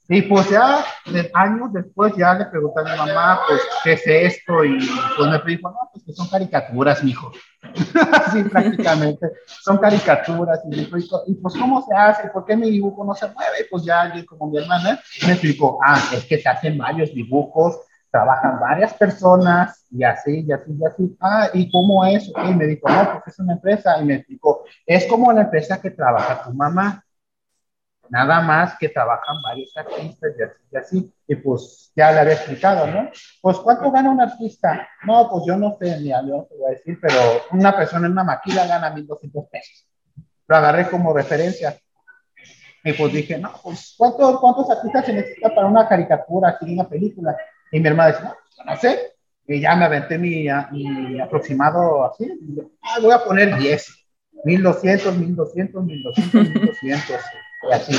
[0.08, 0.84] Y pues ya
[1.32, 4.62] años después ya le pregunté a mi mamá, pues, ¿qué es esto?
[4.62, 4.78] Y
[5.16, 7.32] pues me dijo, no, pues que son caricaturas, mijo.
[8.12, 9.26] Así prácticamente,
[9.62, 10.60] son caricaturas.
[10.70, 12.28] Y, dijo, y pues, ¿cómo se hace?
[12.28, 13.62] ¿Por qué mi dibujo no se mueve?
[13.62, 17.14] Y pues ya alguien como mi hermana me explicó, ah, es que se hacen varios
[17.14, 21.16] dibujos, trabajan varias personas y así, y así, y así.
[21.18, 22.30] Ah, ¿y cómo es?
[22.46, 23.98] Y me dijo, no, pues es una empresa.
[24.02, 27.02] Y me explicó, es como la empresa que trabaja tu mamá
[28.10, 32.34] nada más que trabajan varios artistas y así, y así, y pues ya le había
[32.34, 33.10] explicado, ¿no?
[33.40, 34.88] Pues ¿cuánto gana un artista?
[35.04, 37.16] No, pues yo no sé, ni a yo te voy a decir, pero
[37.52, 39.86] una persona en una maquila gana 1.200 pesos.
[40.46, 41.76] Lo agarré como referencia.
[42.86, 46.86] Y pues dije, no, pues ¿cuántos, cuántos artistas se necesita para una caricatura aquí una
[46.86, 47.34] película?
[47.72, 49.14] Y mi hermana dice, no, pues, no sé.
[49.46, 52.24] Y ya me aventé mi, aproximado así.
[52.24, 54.04] Y ah, voy a poner 10.
[54.44, 57.20] 1200, 1200, 1200, 1200
[57.68, 57.96] y así.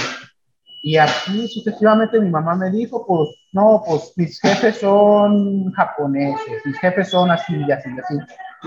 [0.83, 6.77] Y así sucesivamente mi mamá me dijo, pues no, pues mis jefes son japoneses, mis
[6.77, 8.15] jefes son así y así y así.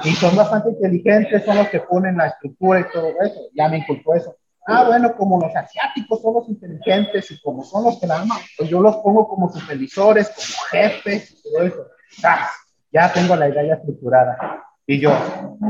[0.05, 3.41] Y son bastante inteligentes, son los que ponen la estructura y todo eso.
[3.55, 4.35] Ya me inculpó eso.
[4.67, 8.41] Ah, bueno, como los asiáticos son los inteligentes y como son los que nada más,
[8.57, 11.87] pues yo los pongo como supervisores, como jefes y todo eso.
[12.23, 12.49] Ah,
[12.93, 14.68] ya tengo la idea ya estructurada.
[14.91, 15.11] Y yo,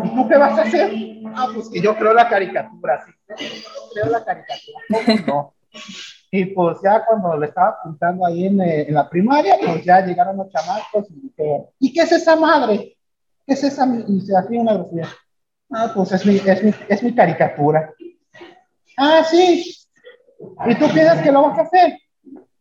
[0.04, 0.92] ¿y tú qué vas a hacer?
[1.35, 3.12] Ah, pues que yo creo la caricatura, sí.
[3.92, 4.78] Creo la caricatura.
[5.04, 5.54] ¿Cómo no?
[6.31, 10.07] Y pues ya cuando le estaba apuntando ahí en, eh, en, la primaria, pues ya
[10.07, 12.96] llegaron los chamacos y dijeron, ¿y qué es esa madre?
[13.44, 13.88] ¿Qué es esa?
[14.07, 15.09] Y se hacía una grosería.
[15.72, 17.92] Ah, pues es mi, es mi, es mi caricatura.
[18.96, 19.74] Ah, sí.
[20.64, 21.98] ¿Y tú piensas que lo vas a hacer?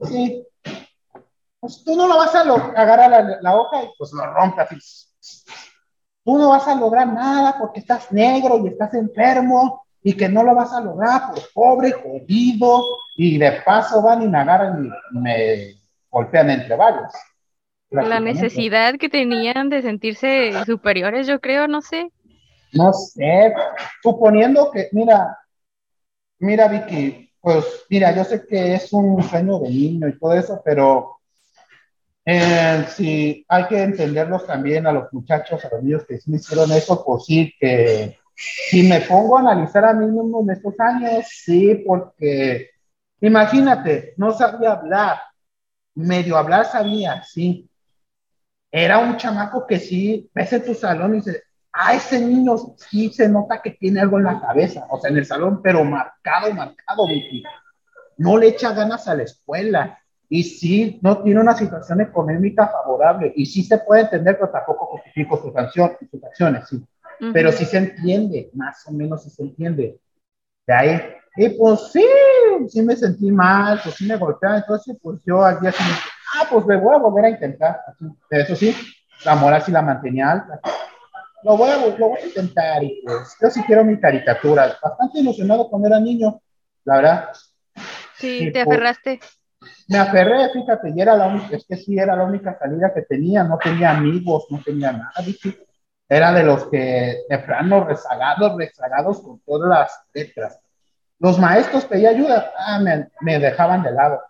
[0.10, 0.44] Sí.
[1.60, 5.08] Pues tú no lo vas a agarrar la, la, hoja y pues lo rompes
[6.28, 10.44] tú no vas a lograr nada porque estás negro y estás enfermo y que no
[10.44, 12.84] lo vas a lograr por pobre, jodido,
[13.16, 15.76] y de paso van y me agarran y me
[16.10, 17.14] golpean entre varios.
[17.92, 22.12] La necesidad que tenían de sentirse superiores, yo creo, no sé.
[22.74, 23.54] No sé,
[24.04, 25.38] suponiendo que, mira,
[26.40, 30.62] mira Vicky, pues mira, yo sé que es un sueño de niño y todo eso,
[30.66, 31.17] pero
[32.30, 36.36] eh, sí, hay que entenderlos también a los muchachos, a los niños que sí me
[36.36, 40.78] hicieron eso, pues sí, que si me pongo a analizar a mí mismo en estos
[40.78, 42.72] años, sí, porque
[43.22, 45.20] imagínate, no sabía hablar,
[45.96, 47.70] medio hablar sabía, sí.
[48.70, 53.10] Era un chamaco que sí, ves en tu salón y dices, a ese niño sí
[53.10, 56.54] se nota que tiene algo en la cabeza, o sea, en el salón, pero marcado,
[56.54, 57.42] marcado, Vicky.
[58.18, 59.98] No le echa ganas a la escuela
[60.30, 64.86] y sí no tiene una situación económica favorable y sí se puede entender, pero tampoco
[64.88, 66.84] justifico sus, acciones, sus acciones, sí.
[67.34, 70.00] Pero sí se entiende, más o menos sí se entiende.
[70.68, 71.02] De ahí,
[71.36, 72.06] y pues sí,
[72.68, 76.02] sí me sentí mal, pues sí me golpeaba, entonces pues yo al día siguiente,
[76.36, 77.80] ah, pues me voy a volver a intentar.
[77.88, 78.06] Así.
[78.30, 78.76] Eso sí,
[79.24, 80.60] la moral sí la mantenía alta.
[81.44, 84.78] lo voy, a, lo voy a intentar y pues yo sí quiero mi caricatura.
[84.82, 86.42] Bastante ilusionado cuando era niño,
[86.84, 87.30] la verdad.
[88.16, 89.20] Sí, te pues, aferraste.
[89.88, 93.02] Me aferré, fíjate, y era la única, es que sí era la única salida que
[93.04, 95.14] tenía, no tenía amigos, no tenía nada,
[96.10, 100.60] Era de los que de plano rezagados, rezagados con todas las letras.
[101.20, 104.22] Los maestros pedían ayuda, ah, me, me dejaban de lado.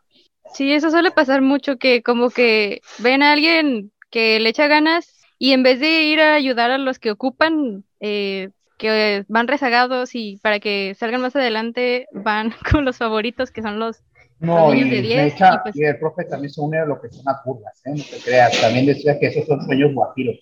[0.54, 5.18] Sí, eso suele pasar mucho, que como que ven a alguien que le echa ganas
[5.38, 10.16] y en vez de ir a ayudar a los que ocupan, eh, que van rezagados
[10.16, 14.04] y para que salgan más adelante, van con los favoritos que son los,
[14.40, 15.36] no, niños de 10.
[15.64, 17.92] Pues y, el profe también se une a lo que son las burlas, ¿eh?
[17.92, 18.62] no te creas.
[18.62, 20.36] También decía que esos son sueños guajiros.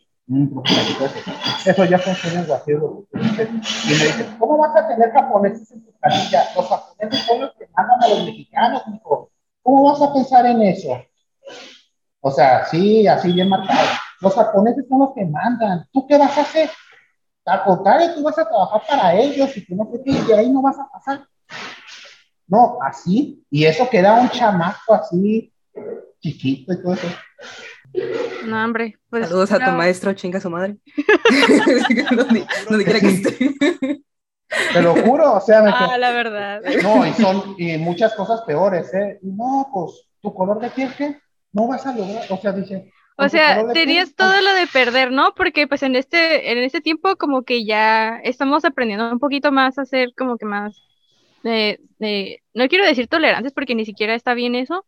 [1.66, 1.86] eso.
[1.86, 3.06] ya son sueños guajiros.
[3.14, 6.44] Y me dice, ¿cómo vas a tener japoneses en tu familia?
[6.56, 9.32] Los japoneses son los que mandan a los mexicanos, hijo.
[9.64, 11.02] ¿Cómo vas a pensar en eso?
[12.20, 13.88] O sea, sí, así bien marcado.
[14.20, 15.88] Los japoneses son los que mandan.
[15.94, 16.70] ¿Tú qué vas a hacer?
[17.46, 20.50] Al contrario, tú vas a trabajar para ellos y tú no sé qué, y ahí
[20.50, 21.28] no vas a pasar.
[22.48, 23.44] No, así.
[23.50, 25.52] Y eso queda un chamaco así,
[26.20, 27.08] chiquito y todo eso.
[28.46, 28.98] No, hombre.
[29.10, 30.78] Pues, Saludos a tu maestro, chinga su madre.
[32.70, 33.56] donde, quiera que esté.
[34.74, 36.62] Te lo juro, o sea, me ah, la verdad.
[36.84, 39.20] No, y son y muchas cosas peores, ¿eh?
[39.22, 41.20] Y no, pues, tu color de piel, ¿qué?
[41.56, 42.92] no vas a lograr, o sea, dice...
[43.18, 45.34] O sea, tenías todo lo de perder, ¿no?
[45.36, 49.80] Porque pues en este, en este tiempo como que ya estamos aprendiendo un poquito más
[49.80, 50.76] a ser como que más
[51.46, 54.86] no quiero decir tolerantes porque ni siquiera está bien eso,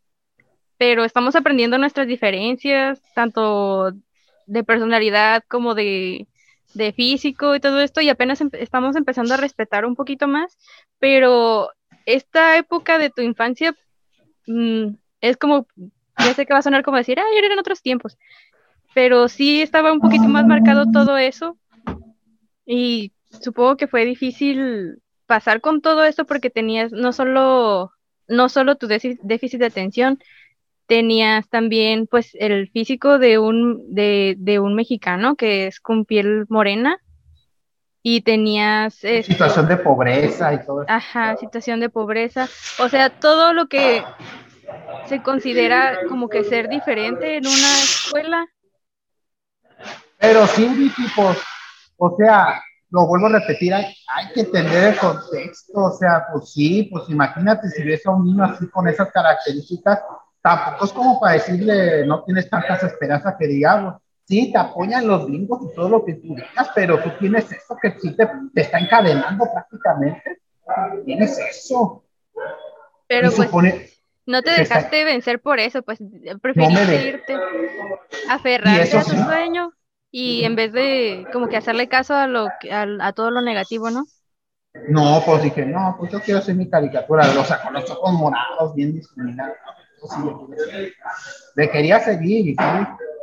[0.77, 3.91] pero estamos aprendiendo nuestras diferencias, tanto
[4.47, 6.27] de personalidad como de,
[6.73, 10.57] de físico y todo esto, y apenas estamos empezando a respetar un poquito más,
[10.99, 11.69] pero
[12.05, 13.75] esta época de tu infancia
[14.47, 15.67] mm, es como
[16.19, 18.17] ya sé que va a sonar como decir, ay, eran otros tiempos,
[18.95, 21.57] pero sí estaba un poquito más marcado todo eso
[22.65, 27.91] y supongo que fue difícil pasar con todo eso porque tenías no solo,
[28.27, 30.19] no solo tu déficit de atención,
[30.87, 36.45] tenías también pues el físico de un, de, de un mexicano que es con piel
[36.49, 36.99] morena
[38.01, 39.03] y tenías...
[39.03, 40.91] Este, situación de pobreza y todo eso.
[40.91, 42.47] Ajá, situación de pobreza.
[42.79, 44.01] O sea, todo lo que
[45.07, 48.47] se considera como que ser diferente en una escuela.
[50.19, 51.37] Pero sí, tipos,
[51.97, 56.53] o sea, lo vuelvo a repetir, hay, hay, que entender el contexto, o sea, pues
[56.53, 60.01] sí, pues imagínate si ves a un niño así con esas características,
[60.41, 63.95] tampoco es como para decirle, no tienes tantas esperanzas que digamos,
[64.25, 67.77] sí, te apoyan los gringos y todo lo que tú digas, pero tú tienes eso
[67.81, 70.39] que sí te, te está encadenando prácticamente,
[71.05, 72.03] tienes eso.
[73.07, 73.49] Pero pues,
[74.25, 75.99] no te dejaste vencer por eso, pues
[76.41, 77.35] preferiste irte,
[78.29, 79.76] aferrarte a tu sueño
[80.19, 84.05] y en vez de como que hacerle caso a lo a, todo lo negativo, ¿no?
[84.89, 88.13] No, pues dije, no, pues yo quiero hacer mi caricatura, o sea, con los ojos
[88.13, 89.55] morados, bien discriminados.
[91.55, 92.55] le quería seguir,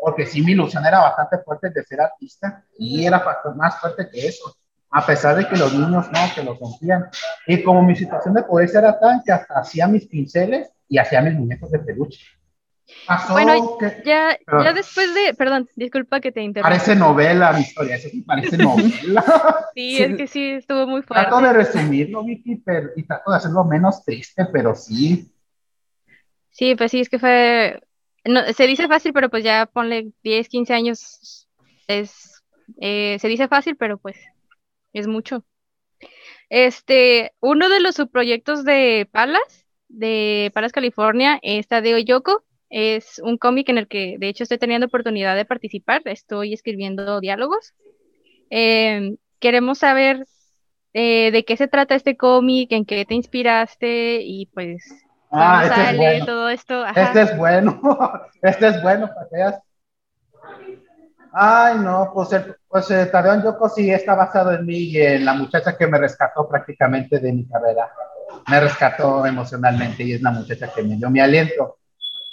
[0.00, 3.24] porque sí, mi ilusión era bastante fuerte de ser artista y era
[3.56, 4.54] más fuerte que eso
[4.96, 7.08] a pesar de que los niños no, que lo confían.
[7.48, 11.20] Y como mi situación de poder era tan que hasta hacía mis pinceles y hacía
[11.20, 12.24] mis muñecos de peluche.
[13.30, 16.70] Bueno, ya, ya después de, perdón, disculpa que te interrumpa.
[16.70, 19.24] Parece novela mi historia, eso sí parece novela.
[19.74, 21.26] sí, es que sí, estuvo muy fuerte.
[21.26, 25.30] Trato de resumirlo, Vicky, pero, y trato de hacerlo menos triste, pero sí.
[26.50, 27.80] Sí, pues sí, es que fue,
[28.24, 31.48] no, se dice fácil, pero pues ya ponle 10, 15 años,
[31.88, 32.42] es,
[32.80, 34.16] eh, se dice fácil, pero pues
[34.92, 35.44] es mucho.
[36.48, 42.44] Este, uno de los subproyectos de Palas, de Palas California, está de Oyoko.
[42.76, 46.02] Es un cómic en el que, de hecho, estoy teniendo oportunidad de participar.
[46.06, 47.72] Estoy escribiendo diálogos.
[48.50, 50.26] Em, queremos saber
[50.92, 54.88] eh, de qué se trata este cómic, en qué te inspiraste y pues
[55.30, 56.84] ah, este todo esto.
[56.96, 57.80] Este es bueno,
[58.42, 59.58] este es bueno para que
[61.32, 63.08] Ay, no, pues, el, pues eh,
[63.44, 67.32] Yoko sí está basado en mí y en la muchacha que me rescató prácticamente de
[67.32, 67.88] mi carrera.
[68.48, 71.78] Me rescató emocionalmente y es la muchacha que me dio mi aliento.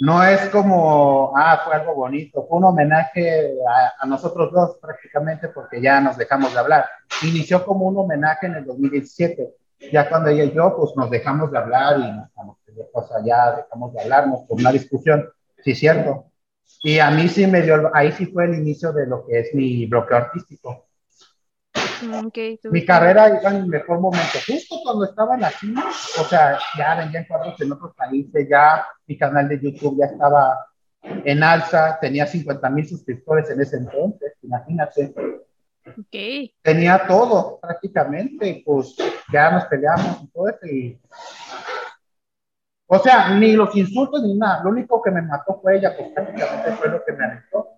[0.02, 3.54] No es como, ah, fue algo bonito, fue un homenaje
[4.00, 6.86] a, nosotros dos prácticamente porque ya nos dejamos de hablar.
[7.22, 9.56] Inició como un homenaje en el 2017.
[9.92, 12.58] Ya cuando ella y yo, pues nos dejamos de hablar y nos,
[12.94, 15.30] o sea, ya dejamos de hablarnos por una discusión.
[15.64, 16.32] Sí, cierto
[16.84, 19.54] y a mí sí me dio, ahí sí fue el inicio de lo que es
[19.54, 20.88] mi bloqueo artístico.
[21.74, 22.30] Mm,
[22.72, 25.86] mi carrera iba en mi mejor momento, justo cuando estaba en la cima,
[26.20, 30.66] o sea, ya vendían cuadros en otros países, ya mi canal de YouTube ya estaba
[31.02, 35.14] en alza, tenía 50 mil suscriptores en ese entonces, imagínate.
[36.08, 36.54] Okay.
[36.62, 38.96] Tenía todo prácticamente, pues
[39.32, 41.00] ya nos peleamos y todo eso.
[42.88, 44.64] O sea, ni los insultos ni nada.
[44.64, 47.70] Lo único que me mató fue ella, pues prácticamente fue lo que me alentó.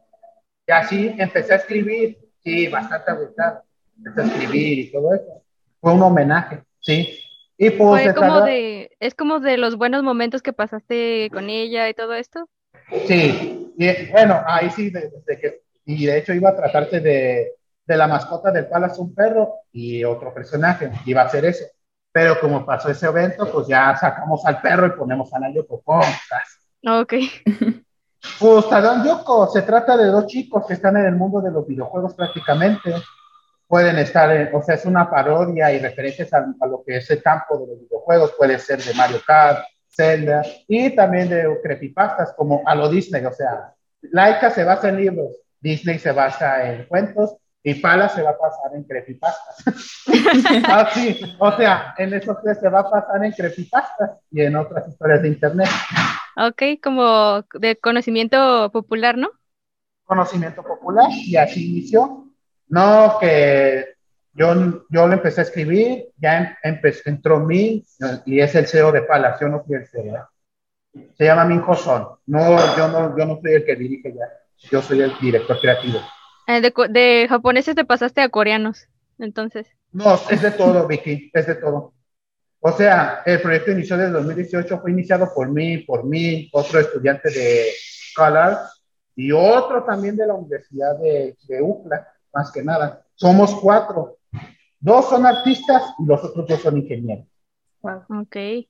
[0.67, 3.63] Y así empecé a escribir, sí, bastante agotado.
[4.17, 5.43] Escribir y todo eso.
[5.79, 7.19] Fue un homenaje, sí.
[7.58, 11.88] Y pues, fue como de, es como de los buenos momentos que pasaste con ella
[11.89, 12.49] y todo esto.
[13.08, 17.53] Sí, y, bueno, ahí sí, desde que, y de hecho iba a tratarse de,
[17.86, 21.65] de la mascota del Palace, un perro y otro personaje, iba a ser eso.
[22.12, 25.84] Pero como pasó ese evento, pues ya sacamos al perro y ponemos a Nayoko
[26.86, 27.13] Ok.
[28.39, 31.67] Pues Tadán Yoko, se trata de dos chicos que están en el mundo de los
[31.67, 32.93] videojuegos prácticamente.
[33.67, 37.58] Pueden estar, o sea, es una parodia y referencias a, lo que es el campo
[37.58, 38.34] de los videojuegos.
[38.38, 43.26] Puede ser de Mario Kart, Zelda y también de creepypastas como a lo Disney.
[43.26, 48.21] O sea, Laika se basa en libros, Disney se basa en cuentos y Pala se
[48.21, 50.04] va a pasar en creepypastas.
[50.67, 54.56] ah, sí, o sea, en esos tres se va a pasar en creepypastas y en
[54.56, 55.69] otras historias de internet.
[56.36, 59.30] Ok, como de conocimiento popular, ¿no?
[60.04, 62.22] Conocimiento popular y así inició.
[62.73, 63.86] No, que
[64.33, 67.86] yo, yo lo empecé a escribir, ya em, entró Min
[68.25, 70.27] y es el CEO de Pala, yo no fui el CEO.
[71.15, 72.07] Se llama Min Son.
[72.25, 74.27] No, yo no, yo no soy el que dirige ya,
[74.71, 75.99] yo soy el director creativo.
[76.47, 78.88] Eh, de, japoneses te pasaste a coreanos,
[79.19, 79.67] entonces.
[79.91, 81.93] No, es de todo, Vicky, es de todo.
[82.59, 87.29] O sea, el proyecto inició desde 2018, fue iniciado por mí, por mí, otro estudiante
[87.29, 87.67] de
[88.15, 88.57] Color
[89.15, 93.06] y otro también de la Universidad de, de UCLA, más que nada.
[93.15, 94.17] Somos cuatro.
[94.80, 97.26] Dos son artistas y los otros dos son ingenieros.
[97.82, 98.04] Wow.
[98.22, 98.36] Ok.
[98.36, 98.67] Y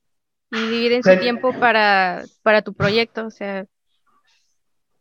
[0.50, 3.66] dividen su tiempo para, para tu proyecto, o sea.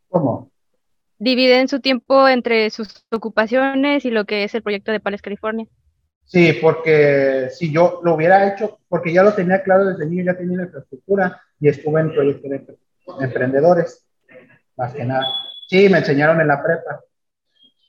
[0.09, 0.53] ¿Cómo?
[1.23, 5.65] dividen su tiempo entre sus ocupaciones y lo que es el proyecto de Pales California.
[6.25, 10.37] Sí, porque si yo lo hubiera hecho, porque ya lo tenía claro desde niño, ya
[10.37, 12.51] tenía la infraestructura y estuve en proyectos
[13.19, 14.05] de emprendedores,
[14.75, 15.23] más que nada.
[15.69, 17.01] Sí, me enseñaron en la prepa.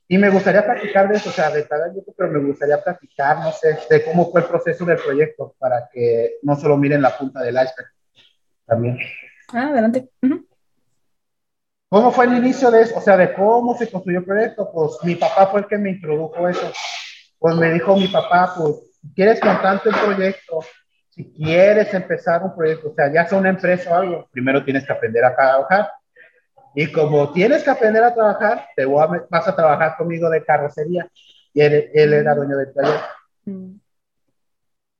[0.06, 3.52] Y me gustaría platicar de eso, o sea, de cada pero me gustaría platicar, no
[3.52, 7.40] sé, de cómo fue el proceso del proyecto, para que no solo miren la punta
[7.40, 7.90] del iceberg
[8.66, 8.98] también.
[9.52, 10.10] Ah, adelante.
[11.88, 12.98] ¿Cómo fue el inicio de eso?
[12.98, 14.70] O sea, de cómo se construyó el proyecto.
[14.72, 16.72] Pues mi papá fue el que me introdujo eso.
[17.38, 20.60] Pues me dijo mi papá, pues, ¿quieres contarte el proyecto?
[21.10, 24.84] Si quieres empezar un proyecto, o sea, ya sea una empresa o algo, primero tienes
[24.84, 25.90] que aprender a trabajar.
[26.74, 30.44] Y como tienes que aprender a trabajar, te voy a, vas a trabajar conmigo de
[30.44, 31.08] carrocería.
[31.52, 33.00] Y él, él era dueño del taller.
[33.44, 33.76] Mm.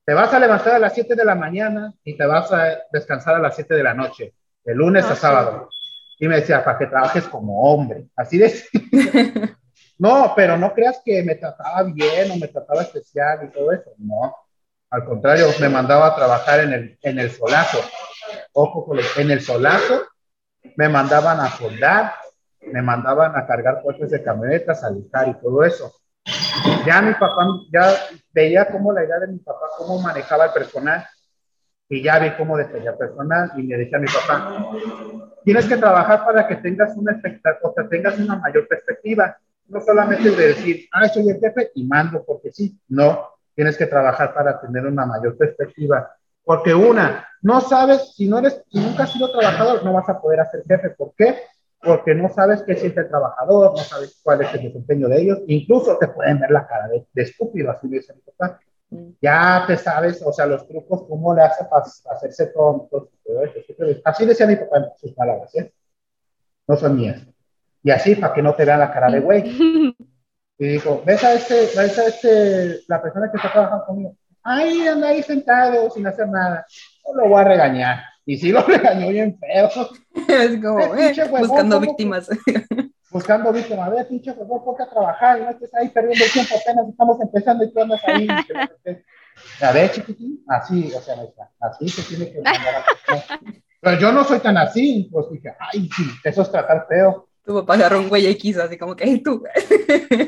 [0.05, 3.35] Te vas a levantar a las 7 de la mañana y te vas a descansar
[3.35, 5.69] a las 7 de la noche, de lunes a ah, sábado.
[6.19, 8.05] Y me decía, para que trabajes como hombre.
[8.15, 8.53] Así de...
[9.97, 13.91] no, pero no creas que me trataba bien o me trataba especial y todo eso.
[13.97, 14.33] No.
[14.91, 17.79] Al contrario, me mandaba a trabajar en el, en el solazo.
[18.53, 20.03] Ojo, en el solazo
[20.75, 22.13] me mandaban a soldar,
[22.61, 25.93] me mandaban a cargar coches de camionetas, a lijar y todo eso.
[26.85, 27.93] Ya mi papá, ya
[28.33, 31.05] veía cómo la idea de mi papá, cómo manejaba el personal
[31.87, 34.71] y ya vi cómo despedía personal y le dije a mi papá,
[35.43, 37.21] tienes que trabajar para que tengas una
[37.61, 39.37] o sea, tengas una mayor perspectiva.
[39.67, 42.79] No solamente de decir, ah, soy el jefe y mando porque sí.
[42.87, 46.11] No, tienes que trabajar para tener una mayor perspectiva.
[46.43, 50.19] Porque una, no sabes, si no eres, si nunca has sido trabajador, no vas a
[50.19, 50.89] poder hacer jefe.
[50.91, 51.35] ¿Por qué?
[51.81, 55.39] Porque no sabes qué siente el trabajador, no sabes cuál es el desempeño de ellos.
[55.47, 58.59] Incluso te pueden ver la cara de, de estúpido, así dice mi papá
[59.21, 63.09] ya te sabes, o sea, los trucos, cómo le hace para hacerse tontos.
[64.03, 65.73] Así decía mi papá en sus palabras, ¿eh?
[66.67, 67.21] No son mías.
[67.83, 69.95] Y así, para que no te vean la cara de güey.
[70.57, 74.15] Y dijo, ¿ves a este, ves a este, la persona que está trabajando conmigo?
[74.41, 76.65] Ahí anda ahí sentado, sin hacer nada.
[77.13, 78.03] Lo voy a regañar.
[78.25, 79.69] Y sí lo regañó bien feo.
[80.27, 82.29] Es como, eh, buscando víctimas
[83.15, 86.53] buscando víctimas, a ver, pinche favor, ponte a trabajar, no estés ahí perdiendo el tiempo,
[86.61, 88.27] apenas estamos empezando y tú andas ahí.
[89.61, 91.15] a ver, chiquitín, así, o sea,
[91.61, 93.39] así se tiene que mandar a
[93.79, 97.29] Pero yo no soy tan así, pues dije, ay, sí, eso es tratar feo.
[97.45, 99.41] Tu papá agarró un güey X, así como que, hey, tú.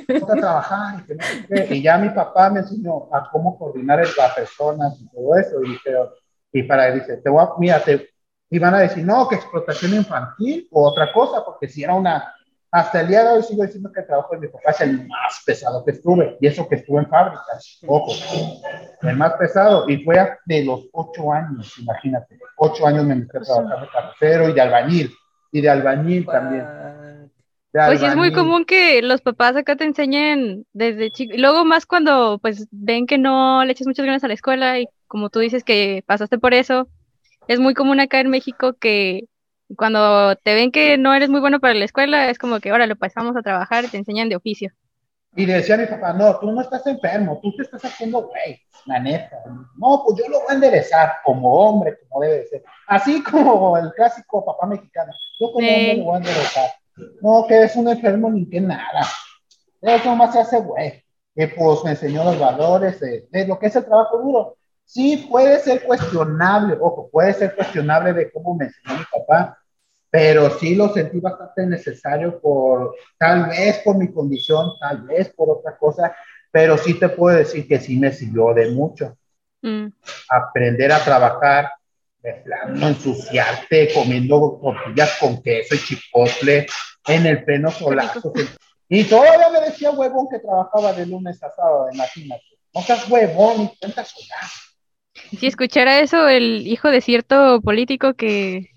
[0.08, 1.04] Ponte a trabajar,
[1.50, 5.62] y, y ya mi papá me enseñó a cómo coordinar las personas y todo eso,
[5.62, 6.14] y, pero,
[6.52, 8.10] y para, dice, te voy a, mira, te,
[8.50, 12.34] y van a decir, no, que explotación infantil o otra cosa, porque si era una
[12.70, 15.08] hasta el día de hoy sigo diciendo que el trabajo de mi papá es el
[15.08, 18.12] más pesado que estuve, y eso que estuve en fábricas, ojo,
[19.02, 23.42] el más pesado, y fue de los ocho años, imagínate, ocho años me metí a
[23.42, 25.12] trabajar de carrocero y de albañil,
[25.52, 26.66] y de albañil también.
[27.72, 31.36] Pues es muy común que los papás acá te enseñen desde chico.
[31.36, 34.80] Y luego más cuando pues ven que no le echas muchas ganas a la escuela
[34.80, 36.88] y como tú dices que pasaste por eso,
[37.48, 39.26] es muy común acá en México que
[39.76, 42.88] cuando te ven que no eres muy bueno para la escuela, es como que ahora
[42.88, 44.72] lo pasamos a trabajar y te enseñan de oficio.
[45.36, 49.00] Y decía mi papá, no, tú no estás enfermo, tú te estás haciendo güey, la
[49.00, 49.38] neta.
[49.76, 52.64] No, pues yo lo voy a enderezar como hombre, como debe de ser.
[52.88, 56.70] Así como el clásico papá mexicano, yo como hombre lo voy a enderezar.
[57.22, 59.08] No, que es un enfermo ni que nada.
[59.82, 61.04] Eso nomás se hace güey.
[61.36, 64.57] Que pues me enseñó los valores de, de lo que es el trabajo duro.
[64.88, 69.60] Sí, puede ser cuestionable, ojo, puede ser cuestionable de cómo me enseñó mi papá,
[70.10, 75.58] pero sí lo sentí bastante necesario por, tal vez por mi condición, tal vez por
[75.58, 76.16] otra cosa,
[76.52, 79.18] pero sí te puedo decir que sí me sirvió de mucho.
[79.62, 79.88] Mm.
[80.30, 81.70] Aprender a trabajar,
[82.70, 86.66] no ensuciarte, comiendo tortillas con queso y chipotle
[87.08, 88.32] en el pleno solazo.
[88.88, 92.44] Y todavía me decía huevón que trabajaba de lunes a sábado, imagínate.
[92.74, 94.68] No seas huevón y cuenta solazo.
[95.38, 98.72] Si escuchara eso el hijo de cierto político que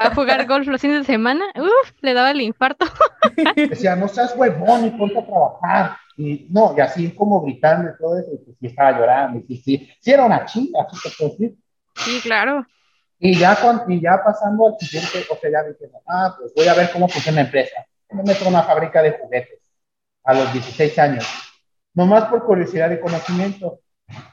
[0.00, 2.86] va a jugar golf los fines de semana, uff, le daba el infarto.
[3.56, 5.96] Decía, no seas huevón y ponte a trabajar.
[6.16, 9.42] Y no, y así como gritando y todo eso, y pues sí estaba llorando, y
[9.42, 11.56] sí, sí, sí era una chinga, así te puedo decir.
[11.96, 12.64] Sí, claro.
[13.18, 16.68] Y ya, con, y ya pasando al siguiente, o sea, ya dije, ah, pues voy
[16.68, 17.84] a ver cómo funciona la empresa.
[18.10, 19.60] Me meto a una fábrica de juguetes
[20.24, 21.26] a los 16 años,
[21.94, 23.80] nomás por curiosidad y conocimiento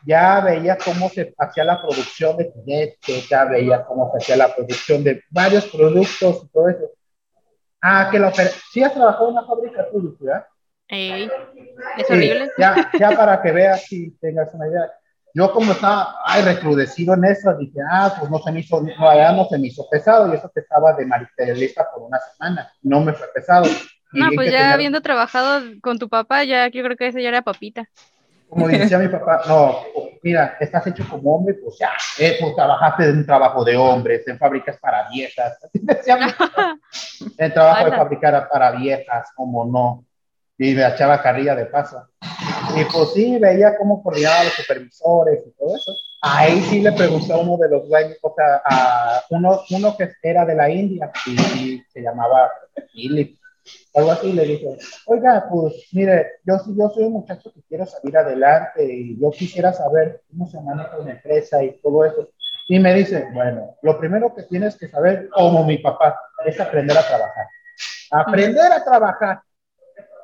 [0.06, 4.54] ya veía cómo se hacía la producción de juguetes, ya veía cómo se hacía la
[4.54, 6.92] producción de varios productos y todo eso.
[7.82, 8.32] Ah, que la
[8.72, 10.46] ¿Sí has trabajado en una fábrica de publicidad?
[10.88, 12.50] es horrible.
[12.58, 14.92] Ya, ya para que veas si tengas una idea.
[15.34, 19.34] Yo como estaba ay, recrudecido en eso, dije, ah, pues no se me hizo, no,
[19.34, 23.00] no se me hizo pesado, y eso que estaba de materialista por una semana, no
[23.00, 23.66] me fue pesado.
[24.12, 27.44] No, pues ya habiendo trabajado con tu papá, ya yo creo que ese ya era
[27.44, 27.88] papita
[28.52, 29.80] como decía mi papá, no,
[30.22, 34.28] mira, estás hecho como hombre, pues ya, eh, pues trabajaste en un trabajo de hombres,
[34.28, 35.58] en fábricas para viejas.
[37.38, 40.06] el trabajo de fabricar para viejas, como no.
[40.58, 42.06] Y me echaba carrilla de paso.
[42.76, 45.94] Y pues sí, veía cómo coordinaba a los supervisores y todo eso.
[46.22, 50.12] Ahí sí le pregunté a uno de los dueños, o sea, a uno, uno que
[50.22, 52.52] era de la India y, se llamaba
[52.92, 53.40] Philip
[53.94, 58.18] algo así, le dije, oiga, pues mire, yo, yo soy un muchacho que quiero salir
[58.18, 62.30] adelante y yo quisiera saber cómo se maneja una empresa y todo eso.
[62.68, 66.98] Y me dice, bueno, lo primero que tienes que saber, como mi papá, es aprender
[66.98, 67.48] a trabajar.
[68.12, 69.42] Aprender a trabajar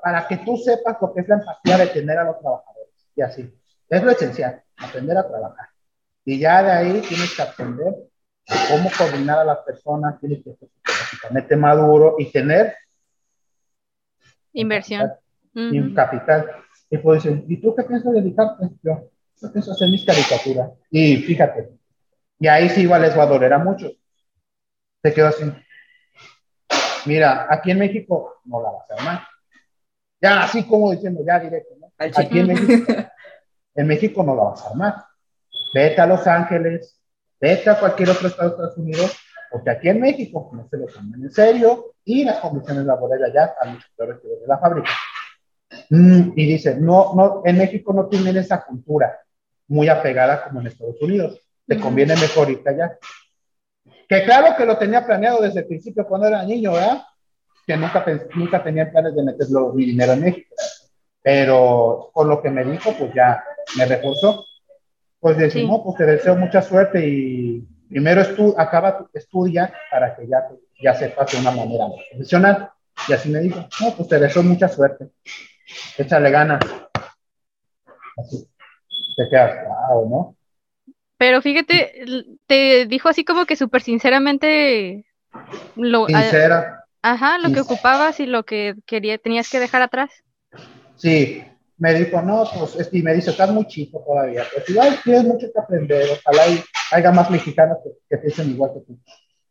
[0.01, 2.93] para que tú sepas lo que es la empatía de tener a los trabajadores.
[3.15, 3.53] Y así.
[3.89, 5.67] Es lo esencial, aprender a trabajar.
[6.23, 7.93] Y ya de ahí tienes que aprender
[8.69, 12.75] cómo coordinar a las personas, tienes que ser psicológicamente maduro y tener
[14.58, 15.12] Inversión.
[15.53, 16.49] Y un capital.
[16.89, 18.70] Y pues dicen, ¿y tú qué piensas dedicarte?
[18.82, 19.10] Yo,
[19.41, 20.72] yo pienso hacer mis caricaturas.
[20.89, 21.70] Y fíjate,
[22.39, 23.93] y ahí sí igual les va a doler a muchos.
[25.03, 25.43] Se quedó así.
[27.05, 29.28] Mira, aquí en México no la vas a armar.
[30.20, 31.91] Ya así como diciendo, ya directo, ¿no?
[31.99, 32.93] Aquí en México,
[33.76, 34.95] en México no la vas a armar.
[35.74, 36.99] Vete a Los Ángeles,
[37.39, 39.18] vete a cualquier otro estado de Estados Unidos
[39.51, 43.45] porque aquí en México no se lo toman en serio y las condiciones laborales allá
[43.45, 44.89] están mucho peores que de la fábrica.
[45.89, 49.19] Mm, y dice, no, no, en México no tienen esa cultura
[49.67, 51.39] muy apegada como en Estados Unidos.
[51.65, 52.97] Te conviene mejor irte allá.
[54.07, 57.03] Que claro que lo tenía planeado desde el principio cuando era niño, ¿verdad?
[57.65, 60.55] Que nunca, nunca tenía planes de meter mi dinero en México.
[61.21, 63.43] Pero con lo que me dijo, pues ya
[63.77, 64.45] me reforzó.
[65.19, 70.47] Pues decimos, pues te deseo mucha suerte y primero estu acaba, estudia para que ya,
[70.81, 72.69] ya sepas de una manera profesional.
[73.07, 75.09] Y así me dijo, no, pues te deseo mucha suerte.
[75.97, 76.63] Échale ganas.
[78.17, 78.47] Así.
[79.15, 80.35] Te quedas, claro, ¿no?
[81.17, 82.05] Pero fíjate,
[82.45, 85.05] te dijo así como que súper sinceramente
[85.75, 86.85] lo Sincera.
[87.01, 90.11] ajá, lo que ocupabas y lo que quería, tenías que dejar atrás.
[90.95, 91.43] Sí,
[91.78, 95.47] me dijo, no, pues, y me dice, estás muy chico todavía, pues igual tienes mucho
[95.53, 98.99] que aprender, ojalá y haya más mexicanos que, que piensen igual que tú.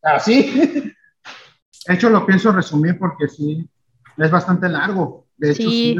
[0.02, 0.52] Así.
[1.86, 3.68] de hecho, lo pienso resumir porque sí,
[4.16, 5.26] es bastante largo.
[5.36, 5.98] De hecho, sí.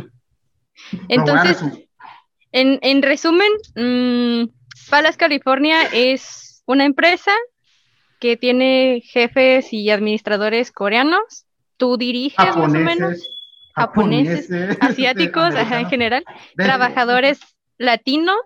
[1.09, 1.63] Entonces,
[2.53, 4.51] en, en, resumen, mmm,
[4.91, 7.33] Palace California es una empresa
[8.21, 11.47] que tiene jefes y administradores coreanos.
[11.77, 13.36] Tú diriges más o menos
[13.77, 14.49] japoneses,
[14.81, 16.25] asiáticos en general,
[16.57, 17.39] trabajadores
[17.79, 18.39] latinos.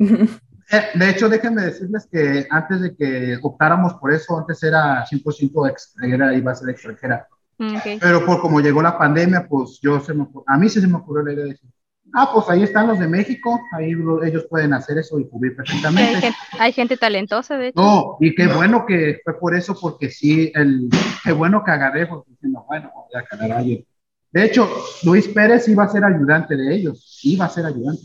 [0.00, 5.74] Eh, de hecho, déjenme decirles que antes de que optáramos por eso, antes era 100%
[6.02, 7.26] era, iba a ser extranjera.
[7.58, 10.86] Mm, Pero por como llegó la pandemia, pues yo se me a mí sí se
[10.86, 11.70] me ocurrió la idea de decir,
[12.14, 13.92] ah, pues ahí están los de México, ahí
[14.24, 16.32] ellos pueden hacer eso y cubrir perfectamente.
[16.58, 17.80] Hay gente, talentosa, de hecho.
[17.80, 20.88] No, y qué bueno que fue por eso, porque sí, el,
[21.24, 23.84] qué bueno que agarré, porque diciendo, bueno, voy a ganar a alguien.
[24.30, 24.68] De hecho,
[25.04, 28.02] Luis Pérez iba a ser ayudante de ellos, iba a ser ayudante.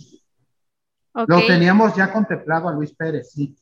[1.14, 3.56] Lo teníamos ya contemplado a Luis Pérez, sí.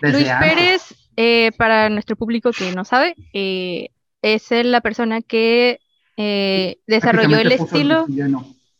[0.00, 3.90] Luis Pérez, eh, para nuestro público que no sabe, eh,
[4.22, 5.78] es la persona que
[6.16, 8.06] eh, desarrolló el estilo.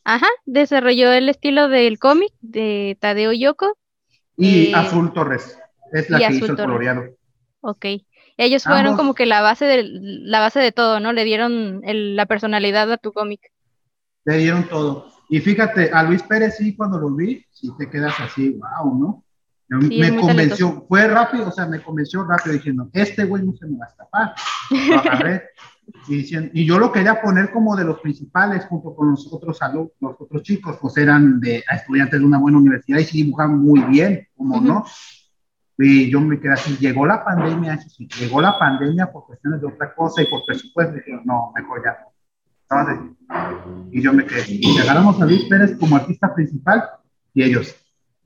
[0.05, 3.77] ajá, desarrolló el estilo del cómic de Tadeo Yoko.
[4.37, 5.59] Y Azul Torres,
[5.93, 7.05] es la que hizo el coloreado.
[7.61, 7.87] Ok.
[8.37, 11.13] Ellos fueron como que la base de la base de todo, ¿no?
[11.13, 13.41] Le dieron la personalidad a tu cómic.
[14.25, 15.11] Le dieron todo.
[15.29, 19.25] Y fíjate, a Luis Pérez sí, cuando lo vi, sí te quedas así, wow, ¿no?
[19.69, 23.79] me convenció, fue rápido, o sea, me convenció rápido diciendo, este güey no se me
[23.79, 24.35] va a escapar.
[24.71, 25.43] Lo agarré.
[26.09, 29.93] y, y, yo lo quería poner como de los principales junto con los otros alumnos,
[30.01, 33.81] los otros chicos, pues eran de estudiantes de una buena universidad y sí dibujaban muy
[33.83, 34.85] bien, como no.
[35.79, 39.61] Y yo me quedé así, llegó la pandemia, eso sí, llegó la pandemia por cuestiones
[39.61, 41.97] de otra cosa y por presupuesto, dije, no, mejor ya
[43.91, 44.45] y yo me quedé.
[44.49, 46.83] Y agarramos a Luis Pérez como artista principal
[47.35, 47.75] y ellos.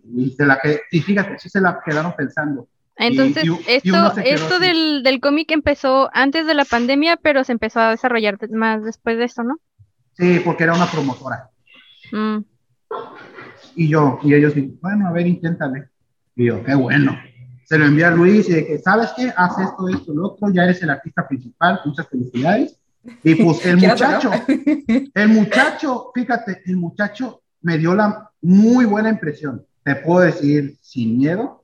[0.02, 2.68] Y, se la que, y fíjate, sí se la quedaron pensando.
[2.96, 7.90] Entonces, esto, esto del, del cómic empezó antes de la pandemia, pero se empezó a
[7.90, 9.58] desarrollar más después de eso, ¿no?
[10.12, 11.50] Sí, porque era una promotora.
[12.12, 12.38] Mm.
[13.76, 15.88] Y yo, y ellos bueno, a ver, inténtale.
[16.36, 17.16] Y yo, qué bueno.
[17.70, 19.32] Se lo envía a Luis y de ¿sabes qué?
[19.36, 22.76] Haz esto, esto, lo otro, ya eres el artista principal, muchas felicidades.
[23.22, 24.32] Y pues el muchacho,
[25.14, 29.64] el muchacho, fíjate, el muchacho me dio la muy buena impresión.
[29.84, 31.62] Te puedo decir sin miedo,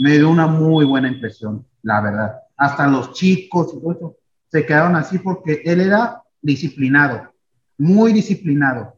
[0.00, 2.36] me dio una muy buena impresión, la verdad.
[2.56, 4.16] Hasta los chicos y todo eso
[4.52, 7.34] se quedaron así porque él era disciplinado,
[7.76, 8.96] muy disciplinado.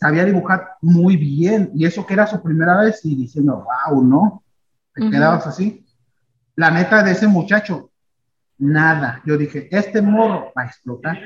[0.00, 4.42] Sabía dibujar muy bien y eso que era su primera vez y diciendo, wow, ¿no?
[4.94, 5.84] Te quedabas así.
[6.60, 7.90] La neta de ese muchacho,
[8.58, 9.22] nada.
[9.24, 11.18] Yo dije, este morro va a explotar,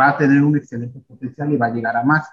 [0.00, 2.26] va a tener un excelente potencial y va a llegar a más.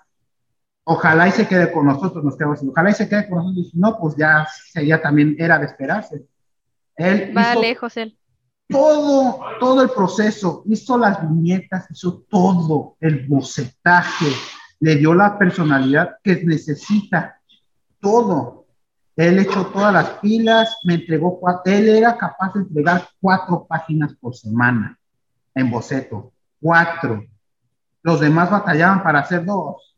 [0.85, 3.75] Ojalá y se quede con nosotros, nos quedamos así, ojalá y se quede con nosotros.
[3.75, 6.23] No, pues ya, ya también era de esperarse.
[6.95, 8.17] Él va lejos él.
[8.69, 14.27] Todo, todo el proceso, hizo las viñetas, hizo todo, el bocetaje,
[14.79, 17.37] le dio la personalidad que necesita,
[17.99, 18.64] todo.
[19.15, 24.13] Él echó todas las pilas, me entregó cuatro, él era capaz de entregar cuatro páginas
[24.15, 24.99] por semana
[25.53, 27.25] en boceto, cuatro.
[28.03, 29.95] Los demás batallaban para hacer dos.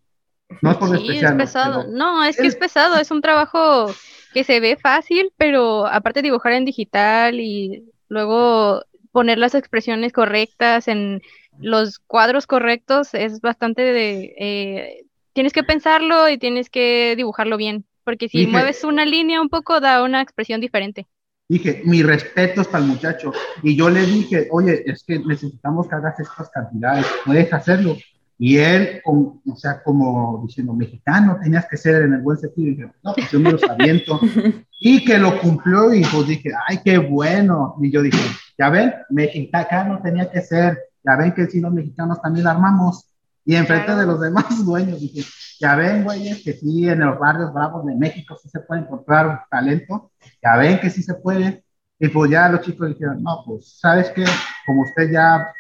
[0.62, 1.86] No es por sí, Es pesado.
[1.90, 3.88] no, es que es pesado, es un trabajo
[4.34, 10.14] que se ve fácil, pero aparte de dibujar en digital y luego poner las expresiones
[10.14, 11.22] correctas en
[11.60, 14.36] los cuadros correctos es bastante de...
[14.38, 19.50] Eh, tienes que pensarlo y tienes que dibujarlo bien porque si mueves una línea un
[19.50, 21.08] poco da una expresión diferente.
[21.50, 23.34] Dije, mi respeto es para el muchacho.
[23.62, 27.98] Y yo le dije, oye, es que necesitamos que hagas estas cantidades, puedes hacerlo.
[28.40, 32.68] Y él, o sea, como diciendo, mexicano, tenías que ser en el buen sentido.
[32.68, 34.22] Y dije, no, pues yo me los aviento.
[34.80, 37.76] y que lo cumplió y pues dije, ay, qué bueno.
[37.82, 38.24] Y yo dije,
[38.58, 40.78] ya ven, mexicano tenía que ser.
[41.04, 43.17] Ya ven que si los mexicanos también la armamos.
[43.48, 45.24] Y enfrente de los demás dueños, dije,
[45.58, 49.46] ya ven, güeyes, que sí, en los barrios bravos de México sí se puede encontrar
[49.50, 50.12] talento,
[50.44, 51.64] ya ven que sí se puede.
[51.98, 54.26] Y pues ya los chicos dijeron, no, pues, ¿sabes qué?
[54.66, 55.54] Como usted ya,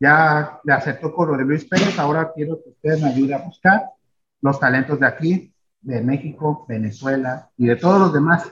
[0.00, 3.44] ya le aceptó con lo de Luis Pérez, ahora quiero que usted me ayude a
[3.44, 3.90] buscar
[4.40, 8.50] los talentos de aquí, de México, Venezuela y de todos los demás.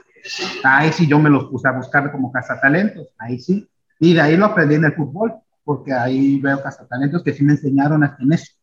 [0.63, 3.67] Ahí sí yo me los puse a buscar como cazatalentos, ahí sí.
[3.99, 5.33] Y de ahí lo aprendí en el fútbol
[5.65, 8.53] porque ahí veo talentos que sí me enseñaron hasta en eso.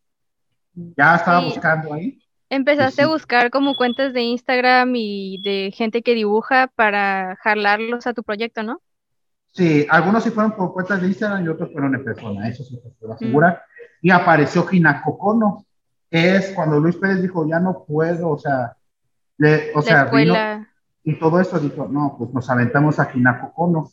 [0.97, 2.19] Ya estaba buscando ahí.
[2.49, 8.15] Empezaste a buscar como cuentas de Instagram y de gente que dibuja para jalarlos a
[8.15, 8.81] tu proyecto, ¿no?
[9.51, 12.81] Sí, algunos sí fueron por cuentas de Instagram y otros fueron en persona, eso sí
[12.81, 13.63] te puedo asegurar.
[14.01, 15.67] Y apareció Hinako Kono.
[16.11, 18.77] Es cuando Luis Pérez dijo, ya no puedo, o sea,
[19.39, 20.11] le, o sea,
[21.05, 23.91] y todo eso dijo, no, pues nos aventamos a Hinako Kono.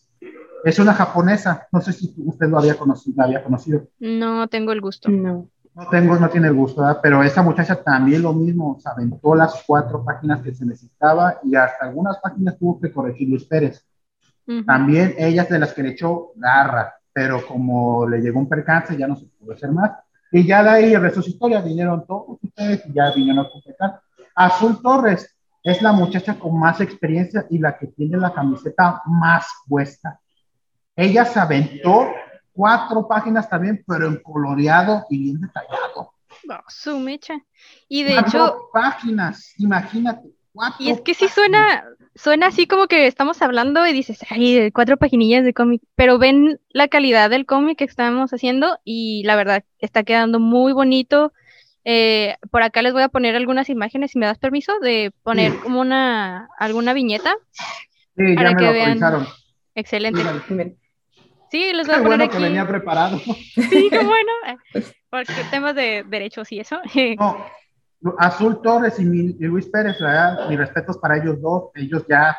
[0.63, 1.67] Es una japonesa.
[1.71, 3.23] No sé si usted lo había conocido.
[3.23, 3.87] había conocido.
[3.99, 5.09] No tengo el gusto.
[5.09, 5.47] No.
[5.75, 9.63] No tengo, no tiene el gusto, pero esa muchacha también lo mismo, se aventó las
[9.65, 13.85] cuatro páginas que se necesitaba y hasta algunas páginas tuvo que corregir Luis Pérez.
[14.65, 18.97] También ella es de las que le echó garra, pero como le llegó un percance
[18.97, 19.91] ya no se pudo hacer más.
[20.31, 23.45] Y ya de ahí el resto de su historia, vinieron todos ustedes y ya vinieron
[23.45, 24.01] a completar.
[24.35, 29.47] Azul Torres es la muchacha con más experiencia y la que tiene la camiseta más
[29.67, 30.19] puesta.
[30.99, 32.11] Ella se aventó
[32.51, 36.13] cuatro páginas también, pero en coloreado y bien detallado.
[36.43, 37.39] No, su mecha.
[37.87, 38.69] Y de hecho.
[38.73, 40.27] páginas, imagínate.
[40.77, 41.85] y es que sí suena,
[42.15, 46.59] suena así como que estamos hablando y dices, ay, cuatro paginillas de cómic, pero ven
[46.69, 51.31] la calidad del cómic que estamos haciendo y la verdad está quedando muy bonito.
[51.85, 55.55] Eh, por acá les voy a poner algunas imágenes, si me das permiso, de poner
[55.59, 57.35] como una alguna viñeta.
[58.17, 58.99] Sí, para que vean.
[59.75, 60.21] Excelente.
[60.21, 60.75] Sí,
[61.51, 63.19] les voy a poner bueno que venía preparado.
[63.25, 64.31] Sí, qué bueno.
[65.09, 66.79] Porque temas de derechos y eso.
[68.01, 70.47] No, Azul Torres y, Luis Pérez, ¿verdad?
[70.47, 71.65] mis respetos para ellos dos.
[71.75, 72.37] Ellos ya,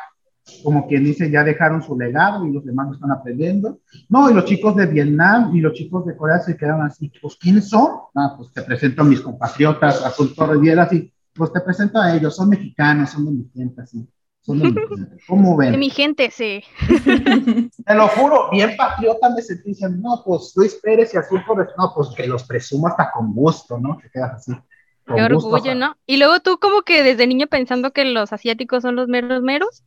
[0.63, 3.79] como quien dice, ya dejaron su legado y los demás lo están aprendiendo.
[4.09, 7.35] No, y los chicos de Vietnam y los chicos de Corea se quedaron así, pues
[7.35, 7.91] ¿quiénes son?
[8.15, 11.99] Ah, pues te presento a mis compatriotas, Azul Torres y él así, pues te presento
[11.99, 14.07] a ellos, son mexicanos, son de mi gente, así.
[14.45, 14.63] ¿Cómo
[15.57, 15.71] ven?
[15.73, 16.63] De mi gente, sí.
[17.85, 21.69] Te lo juro, bien patriota me sentí diciendo, no, pues Luis Pérez y Azul Torres,
[21.77, 23.97] no, pues que los presumo hasta con gusto, ¿no?
[24.01, 24.53] Te quedas así.
[25.05, 25.97] Qué orgullo, ¿no?
[26.05, 29.83] Y luego tú como que desde niño pensando que los asiáticos son los meros meros,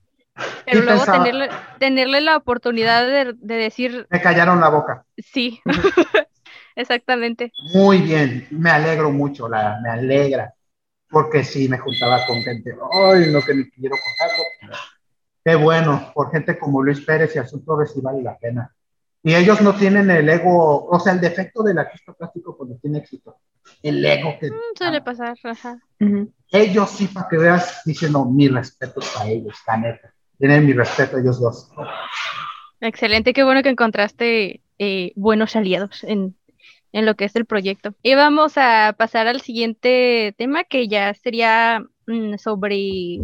[0.66, 1.48] pero luego tenerle,
[1.78, 4.06] tenerle, la oportunidad de, decir...
[4.10, 5.04] Me callaron la boca.
[5.16, 5.60] Sí,
[6.76, 7.52] exactamente.
[7.72, 10.54] Muy bien, me alegro mucho, la, me alegra
[11.14, 14.44] porque sí me juntaba con gente, ay, no que ni quiero contarlo.
[15.44, 18.74] Qué bueno, por gente como Luis Pérez y Azul Torres sí vale la pena.
[19.22, 22.98] Y ellos no tienen el ego, o sea, el defecto del artista plástico cuando tiene
[22.98, 23.36] éxito.
[23.80, 24.50] El ego que...
[24.50, 25.78] Mm, suele pasar, ajá.
[26.50, 30.12] Ellos sí, para que veas, dicen, no, mi respeto para ellos, la neta.
[30.36, 31.70] Tienen mi respeto ellos dos.
[32.80, 36.36] Excelente, qué bueno que encontraste eh, buenos aliados en,
[36.94, 37.92] en lo que es el proyecto.
[38.02, 43.18] Y vamos a pasar al siguiente tema que ya sería mm, sobre,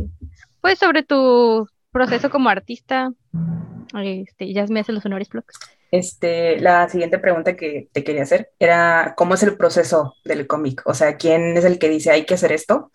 [0.61, 3.13] pues sobre tu proceso como artista.
[4.03, 5.57] Este, ya me hacen los honores, Flox.
[5.93, 10.83] Este, la siguiente pregunta que te quería hacer era, ¿cómo es el proceso del cómic?
[10.85, 12.91] O sea, ¿quién es el que dice hay que hacer esto?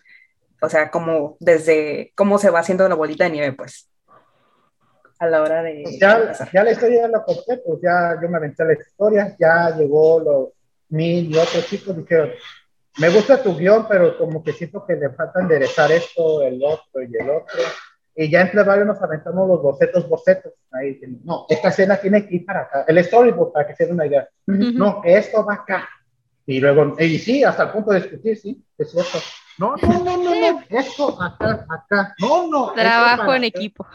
[0.60, 3.88] O sea, ¿cómo, desde, cómo se va haciendo la bolita de nieve, pues?
[5.18, 5.80] A la hora de...
[5.84, 9.34] Pues ya, ya la historia ya la conté, pues ya yo me aventé la historia,
[9.38, 10.55] ya llegó los
[10.88, 12.30] mil y otros chicos dijeron,
[12.98, 17.02] me gusta tu guion, pero como que siento que le falta enderezar esto, el otro
[17.02, 17.60] y el otro.
[18.14, 20.54] Y ya entre varios nos aventamos los bocetos, bocetos.
[20.72, 22.84] Ahí, no, esta escena tiene que ir para acá.
[22.88, 24.26] El storyboard, para que se den una idea.
[24.46, 25.86] No, que esto va acá.
[26.46, 29.18] Y luego, y sí, hasta el punto de discutir, sí, es cierto.
[29.58, 32.14] No, no, no, no, no, esto acá, acá.
[32.20, 32.72] No, no.
[32.72, 33.86] Trabajo en equipo.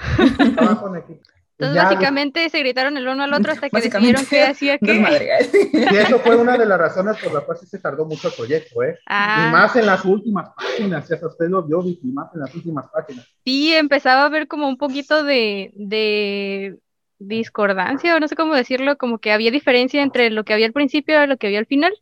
[0.55, 1.21] Trabajo en equipo.
[1.61, 4.91] Entonces, básicamente se gritaron el uno al otro hasta que decidieron qué hacía qué.
[5.73, 8.81] Y eso fue una de las razones por las cuales se tardó mucho el proyecto,
[8.83, 8.97] ¿eh?
[9.05, 9.47] Ah.
[9.47, 12.55] Y más en las últimas páginas, si hasta usted lo vio, y más en las
[12.55, 13.27] últimas páginas.
[13.45, 16.79] Sí, empezaba a ver como un poquito de, de
[17.19, 20.73] discordancia, o no sé cómo decirlo, como que había diferencia entre lo que había al
[20.73, 21.93] principio y lo que había al final.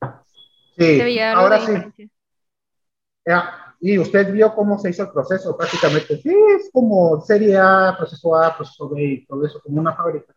[0.77, 2.09] Sí, ahora sí.
[3.25, 6.17] Ya, y usted vio cómo se hizo el proceso prácticamente.
[6.17, 10.33] Sí, es como serie A, proceso A, proceso B y todo eso, como una fábrica.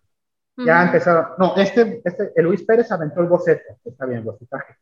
[0.57, 1.29] Ya empezaron.
[1.39, 4.77] No, este, este, el Luis Pérez aventó el boceto, está bien, el bocetaje.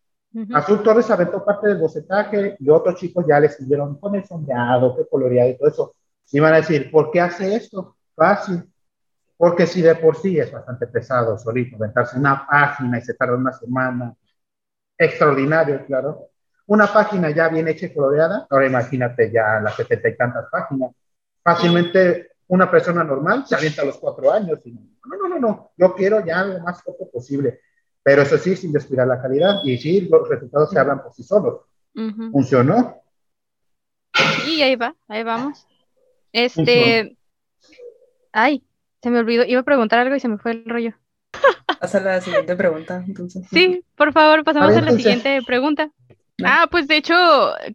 [0.52, 4.96] Azul Torres aventó parte del bocetaje y otros chicos ya le siguieron con el sombreado,
[4.96, 5.94] qué coloreado y todo eso.
[6.30, 7.96] Y van a decir, ¿por qué hace esto?
[8.14, 8.62] Fácil.
[9.36, 13.36] Porque si de por sí es bastante pesado solito, aventarse una página y se tarda
[13.36, 14.14] una semana.
[14.98, 16.29] Extraordinario, claro
[16.70, 20.92] una página ya bien hecha y coloreada, ahora imagínate ya las setenta y tantas páginas.
[21.42, 25.72] Fácilmente una persona normal se avienta a los cuatro años y no, no, no, no,
[25.76, 27.60] yo quiero ya lo más poco posible,
[28.04, 31.24] pero eso sí, sin descuidar la calidad y sí, los resultados se hablan por sí
[31.24, 31.62] solos.
[32.30, 33.02] ¿Funcionó?
[34.44, 35.66] Sí, ahí va, ahí vamos.
[36.32, 37.16] Este,
[38.30, 38.62] ay,
[39.02, 40.94] se me olvidó, iba a preguntar algo y se me fue el rollo.
[41.80, 43.44] Pasa a la siguiente pregunta, entonces.
[43.50, 45.90] Sí, por favor, pasamos a, la siguiente pregunta.
[46.44, 47.14] Ah, pues de hecho,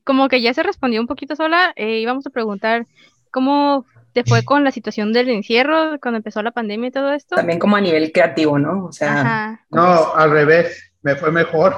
[0.04, 2.88] como que ya se respondió un poquito sola, eh, íbamos a preguntar
[3.32, 7.36] cómo te fue con la situación del encierro cuando empezó la pandemia y todo esto.
[7.36, 8.86] También como a nivel creativo, ¿no?
[8.86, 11.76] O sea, no, al revés, me fue mejor.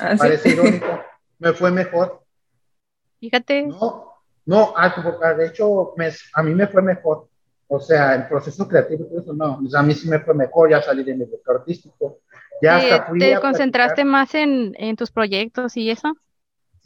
[0.00, 1.00] Ah, Parece irónico,
[1.38, 2.24] me fue mejor.
[3.20, 3.66] Fíjate.
[3.66, 4.14] No,
[4.46, 5.94] no, ah, de hecho,
[6.34, 7.28] a mí me fue mejor.
[7.68, 11.02] O sea, el proceso creativo, eso no, a mí sí me fue mejor, ya salí
[11.02, 12.18] de mi director artístico.
[12.62, 16.16] Ya hasta ¿Te concentraste más en, en, tus proyectos y eso?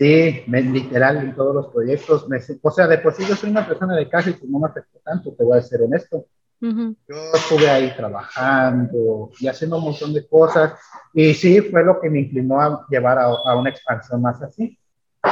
[0.01, 2.26] Sí, literal, en todos los proyectos.
[2.26, 4.59] Me, o sea, de por sí yo soy una persona de casa y pues no
[4.59, 6.24] me afectó tanto, te voy a ser honesto.
[6.59, 6.96] Yo
[7.34, 10.72] estuve ahí trabajando y haciendo un montón de cosas.
[11.12, 14.78] Y sí, fue lo que me inclinó a llevar a, a una expansión más así.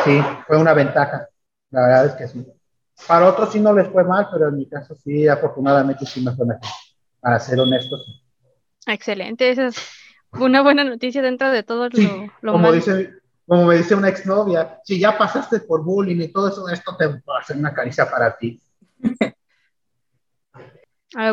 [0.04, 1.26] Sí, fue una ventaja.
[1.70, 2.46] La verdad es que sí.
[3.06, 6.36] Para otros sí no les fue mal, pero en mi caso sí, afortunadamente sí me
[6.36, 6.68] fue mejor.
[7.20, 8.22] Para ser honesto, sí.
[8.86, 9.48] Excelente.
[9.48, 9.76] Eso es
[10.32, 11.88] una buena noticia dentro de todo
[12.42, 13.14] lo, como Dice,
[13.48, 17.06] como me dice una exnovia, si ya pasaste por bullying y todo eso, esto te
[17.06, 18.60] va a hacer una caricia para ti.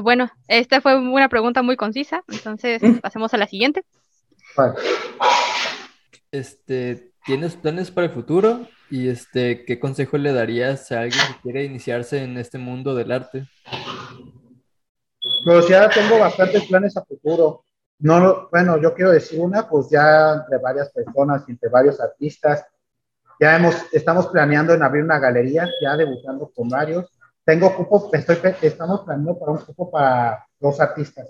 [0.02, 3.84] Bueno, esta fue una pregunta muy concisa, entonces pasemos a la siguiente.
[6.32, 8.70] Este, ¿tienes planes para el futuro?
[8.90, 13.12] Y este, ¿qué consejo le darías a alguien que quiere iniciarse en este mundo del
[13.12, 13.50] arte?
[15.44, 17.66] Pues ya tengo bastantes planes a futuro.
[18.00, 22.66] No, bueno, yo quiero decir una, pues ya entre varias personas entre varios artistas,
[23.40, 27.06] ya hemos, estamos planeando en abrir una galería, ya debutando con varios.
[27.44, 31.30] Tengo cupo, estoy, estamos planeando para un cupo para dos artistas,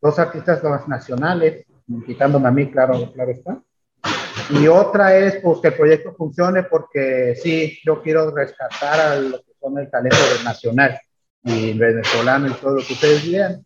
[0.00, 1.66] dos artistas dos nacionales,
[2.06, 3.60] quitándome a mí, claro, claro está.
[4.50, 9.38] Y otra es pues que el proyecto funcione porque sí, yo quiero rescatar a lo
[9.38, 10.98] que son el talento nacional
[11.42, 13.65] y venezolano y todo lo que ustedes vean.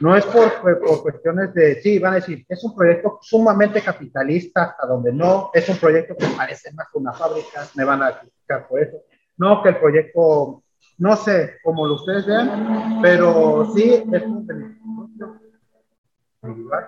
[0.00, 4.64] No es por, por, cuestiones de, sí, van a decir, es un proyecto sumamente capitalista
[4.64, 8.18] hasta donde no, es un proyecto que parece más que una fábrica, me van a
[8.18, 8.98] criticar por eso.
[9.36, 10.62] No, que el proyecto,
[10.98, 15.40] no sé, como lo ustedes vean, pero sí es un beneficio.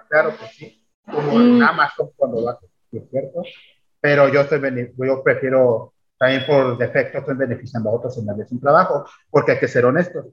[0.08, 1.62] Claro que sí, como en mm.
[1.62, 2.58] Amazon cuando va,
[2.90, 3.42] ¿cierto?
[4.00, 8.60] Pero yo, estoy, yo prefiero también por defecto estoy beneficiando a otros en darles un
[8.60, 10.26] trabajo, porque hay que ser honestos.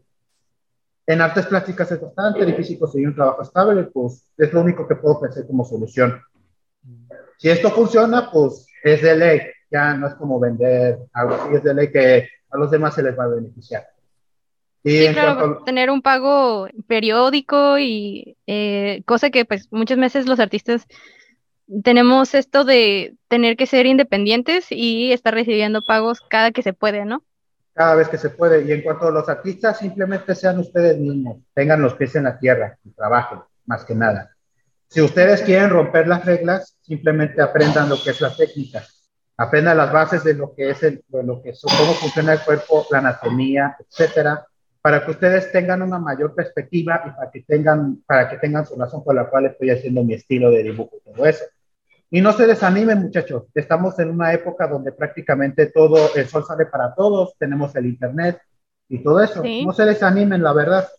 [1.08, 4.96] En artes plásticas es bastante difícil conseguir un trabajo estable, pues es lo único que
[4.96, 6.22] puedo ofrecer como solución.
[7.38, 11.64] Si esto funciona, pues es de ley, ya no es como vender algo así, es
[11.64, 13.88] de ley que a los demás se les va a beneficiar.
[14.84, 20.40] Y sí, claro, tener un pago periódico y eh, cosa que pues muchas veces los
[20.40, 20.88] artistas
[21.84, 27.06] tenemos esto de tener que ser independientes y estar recibiendo pagos cada que se puede,
[27.06, 27.24] ¿no?
[27.82, 28.64] Cada vez que se puede.
[28.64, 32.38] Y en cuanto a los artistas, simplemente sean ustedes mismos, tengan los pies en la
[32.38, 34.36] tierra y trabajen, más que nada.
[34.88, 38.84] Si ustedes quieren romper las reglas, simplemente aprendan lo que es la técnica.
[39.36, 42.42] Aprendan las bases de lo que es el, de lo que es, cómo funciona el
[42.42, 44.46] cuerpo, la anatomía, etcétera,
[44.80, 48.76] para que ustedes tengan una mayor perspectiva y para que tengan, para que tengan su
[48.76, 51.46] razón por la cual estoy haciendo mi estilo de dibujo y todo eso.
[52.14, 53.44] Y no se desanimen, muchachos.
[53.56, 58.42] Estamos en una época donde prácticamente todo, el sol sale para todos, tenemos el internet
[58.90, 59.42] y todo eso.
[59.66, 60.90] No se desanimen, la verdad.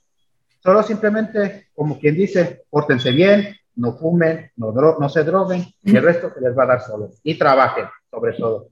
[0.61, 6.03] Solo simplemente, como quien dice, pórtense bien, no fumen, no, no se droguen y el
[6.03, 7.11] resto se les va a dar solo.
[7.23, 8.69] Y trabajen, sobre todo.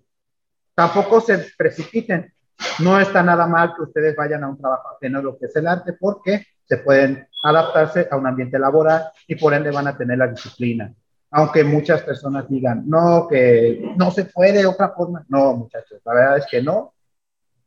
[0.75, 2.33] Tampoco se precipiten.
[2.79, 5.67] No está nada mal que ustedes vayan a un trabajo ajeno lo que es el
[5.67, 10.17] arte porque se pueden adaptarse a un ambiente laboral y por ende van a tener
[10.17, 10.95] la disciplina
[11.31, 15.25] aunque muchas personas digan, no, que no se puede de otra forma.
[15.29, 16.95] No, muchachos, la verdad es que no.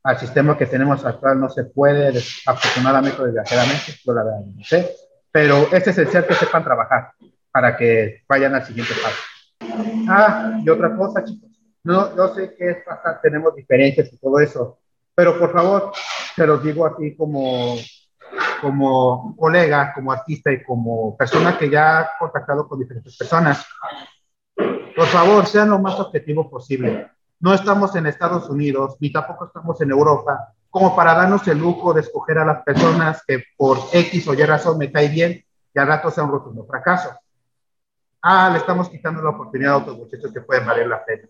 [0.04, 2.10] Al sistema que tenemos actual no se puede,
[2.46, 4.96] afortunadamente desgraciadamente, yo la verdad no sé.
[5.32, 7.12] Pero es esencial que sepan trabajar
[7.52, 9.18] para que vayan al siguiente paso.
[10.10, 11.50] Ah, y otra cosa, chicos.
[11.84, 14.80] No, yo sé que es bastante, tenemos diferencias y todo eso,
[15.16, 15.92] pero por favor,
[16.36, 17.76] se los digo aquí como
[18.64, 23.66] como colega, como artista y como persona que ya ha contactado con diferentes personas,
[24.56, 27.12] por favor, sean lo más objetivos posible.
[27.42, 31.94] No estamos en Estados Unidos, ni tampoco estamos en Europa, como para darnos el lujo
[31.94, 35.44] de escoger a las personas que por X o Y razón me cae bien
[35.76, 37.10] y al rato sea un rotundo fracaso.
[38.22, 41.28] Ah, le estamos quitando la oportunidad a otros muchachos que pueden valer la pena.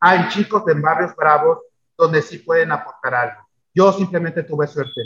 [0.00, 1.58] Hay chicos en barrios bravos
[1.98, 3.45] donde sí pueden aportar algo.
[3.76, 5.02] Yo simplemente tuve suerte,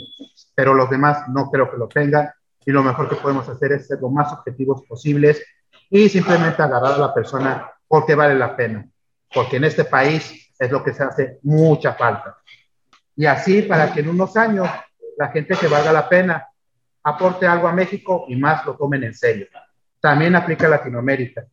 [0.55, 2.31] pero los demás no creo que lo tengan
[2.65, 5.45] y lo mejor que podemos hacer es ser lo más objetivos posibles
[5.89, 8.87] y simplemente agarrar a la persona porque vale la pena,
[9.33, 12.37] porque en este país es lo que se hace mucha falta.
[13.13, 14.69] Y así para que en unos años
[15.17, 16.47] la gente que valga la pena
[17.03, 19.47] aporte algo a México y más lo tomen en serio.
[19.99, 21.43] También aplica a Latinoamérica.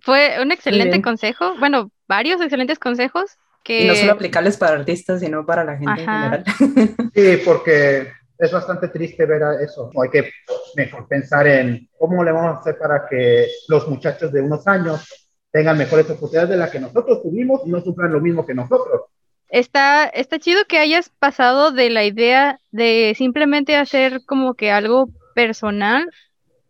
[0.00, 3.38] Fue un excelente consejo, bueno, varios excelentes consejos
[3.68, 6.44] y no solo aplicables para artistas, sino para la gente en general.
[7.14, 8.08] Sí, porque
[8.38, 9.90] es bastante triste ver eso.
[10.02, 10.30] Hay que
[10.74, 15.06] mejor pensar en cómo le vamos a hacer para que los muchachos de unos años
[15.52, 19.02] tengan mejores oportunidades de las que nosotros tuvimos y no sufran lo mismo que nosotros.
[19.48, 25.10] Está, está chido que hayas pasado de la idea de simplemente hacer como que algo
[25.34, 26.08] personal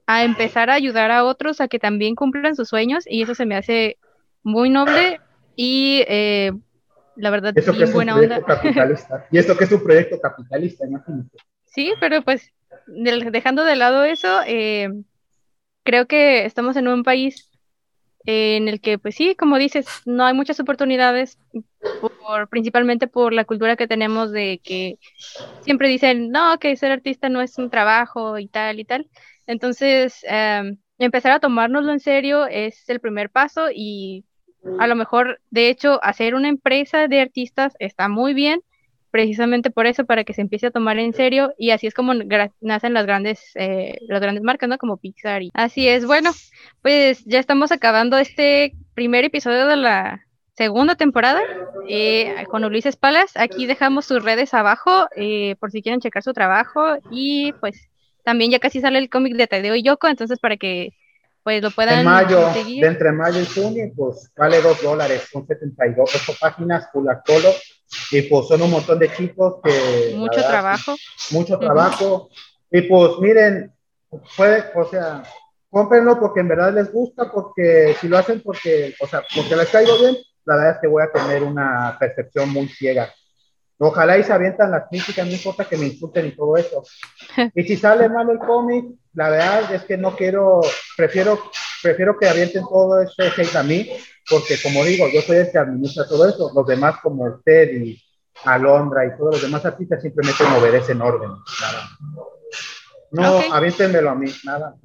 [0.07, 3.47] a empezar a ayudar a otros a que también cumplan sus sueños y eso se
[3.47, 3.99] me hace
[4.43, 5.21] muy noble
[5.55, 6.53] y eh,
[7.17, 8.43] la verdad, Eso que es buena un onda.
[8.43, 9.27] Capitalista.
[9.31, 11.39] Y esto que es un proyecto capitalista, imagínate.
[11.65, 12.53] Sí, pero pues
[12.87, 14.89] dejando de lado eso, eh,
[15.83, 17.49] creo que estamos en un país
[18.25, 21.39] en el que, pues sí, como dices, no hay muchas oportunidades,
[22.01, 24.99] por, principalmente por la cultura que tenemos de que
[25.63, 29.09] siempre dicen, no, que ser artista no es un trabajo y tal y tal.
[29.47, 34.25] Entonces, em, empezar a tomárnoslo en serio es el primer paso y
[34.79, 38.63] a lo mejor, de hecho, hacer una empresa de artistas está muy bien,
[39.11, 42.15] precisamente por eso, para que se empiece a tomar en serio y así es como
[42.61, 44.79] nacen las grandes, eh, grandes marcas, ¿no?
[44.79, 45.43] Como Pixar.
[45.43, 45.51] Y...
[45.55, 46.31] Así es, bueno,
[46.81, 51.43] pues ya estamos acabando este primer episodio de la segunda temporada
[51.89, 53.33] eh, con Ulises Palas.
[53.37, 57.91] Aquí dejamos sus redes abajo eh, por si quieren checar su trabajo y pues
[58.25, 60.95] también ya casi sale el cómic de Tadeo y Yoko, entonces para que
[61.43, 65.47] pues lo puedan en mayo, De entre mayo y junio, pues vale dos dólares, son
[65.47, 67.55] 72 páginas, full color,
[68.11, 70.15] y pues son un montón de chicos que...
[70.17, 70.95] Mucho trabajo.
[71.31, 72.31] Mucho trabajo,
[72.71, 73.73] y pues miren,
[74.37, 75.23] puede, o sea,
[75.69, 79.69] cómprenlo porque en verdad les gusta, porque si lo hacen porque, o sea, porque les
[79.69, 83.13] caigo bien, la verdad es que voy a tener una percepción muy ciega.
[83.85, 86.85] Ojalá y se avientan las críticas, no importa que me insulten y todo eso.
[87.55, 90.61] Y si sale mal el cómic, la verdad es que no quiero,
[90.97, 91.41] prefiero,
[91.83, 93.91] prefiero que avienten todo ese hate a mí,
[94.31, 96.53] porque como digo, yo soy el que administra todo eso.
[96.55, 98.01] Los demás, como usted y
[98.45, 101.31] Alondra y todos los demás artistas, simplemente me obedecen orden.
[101.61, 101.89] Nada.
[103.11, 104.77] No, aviéntenmelo a mí, nada.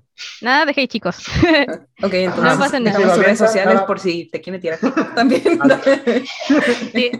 [0.41, 1.17] Nada de hate, chicos.
[2.01, 2.99] ok, entonces no pasa nada.
[2.99, 4.79] sus redes sociales por si te quieren tirar
[5.15, 5.59] también.
[6.91, 7.11] sí.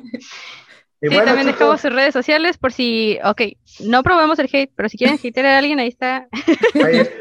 [1.02, 3.42] Sí, también dejamos sus redes sociales por si, ok,
[3.82, 6.28] no probamos el hate, pero si quieren hatear a alguien, ahí está.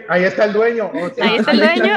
[0.09, 0.91] ahí, está el dueño.
[1.20, 1.95] ahí está el dueño.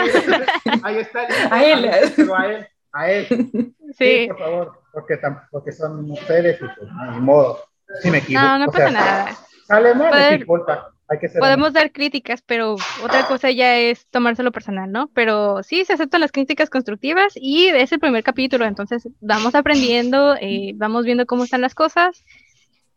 [0.83, 1.89] ahí está el A él.
[1.89, 2.67] A él.
[2.91, 3.73] A él.
[3.97, 4.27] Sí.
[4.27, 5.19] por favor, porque,
[5.51, 7.59] porque son mujeres y pues, ni modo.
[8.01, 8.45] Si me equivoco.
[8.45, 9.37] No, no pasa nada.
[9.65, 10.91] Sale mal, no importa.
[11.39, 15.09] Podemos dar críticas, pero otra cosa ya es tomárselo personal, ¿no?
[15.13, 20.35] Pero sí, se aceptan las críticas constructivas y es el primer capítulo, entonces vamos aprendiendo,
[20.39, 22.23] eh, vamos viendo cómo están las cosas.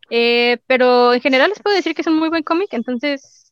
[0.09, 3.51] Eh, pero en general les puedo decir que es un muy buen cómic, entonces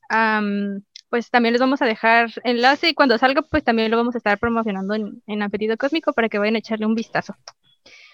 [1.09, 4.17] pues también les vamos a dejar enlace y cuando salga pues también lo vamos a
[4.17, 7.35] estar promocionando en, en Apetito Cósmico para que vayan a echarle un vistazo.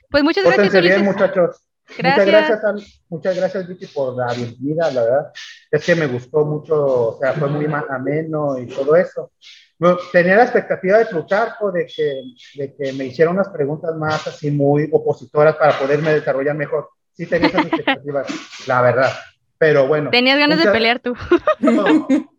[0.09, 0.81] Pues muchas gracias.
[0.81, 1.67] bien, muchachos.
[1.89, 5.31] Muchas gracias, muchas gracias Vicky por la bienvenida, la verdad.
[5.71, 9.31] Es que me gustó mucho, o sea, fue muy ameno y todo eso.
[10.11, 12.21] tenía la expectativa de Plutarco de que,
[12.55, 16.89] de que me hiciera unas preguntas más así muy opositoras para poderme desarrollar mejor.
[17.13, 18.27] Sí tenía esas expectativas,
[18.67, 19.11] la verdad.
[19.57, 20.11] Pero bueno.
[20.11, 21.15] Tenías ganas de pelear tú.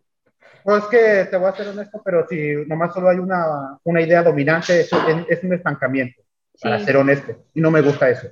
[0.61, 4.21] Pues que te voy a ser honesto, pero si nomás solo hay una, una idea
[4.21, 4.91] dominante, es,
[5.27, 6.21] es un estancamiento,
[6.61, 7.45] para ser honesto.
[7.55, 8.27] Y no me gusta eso.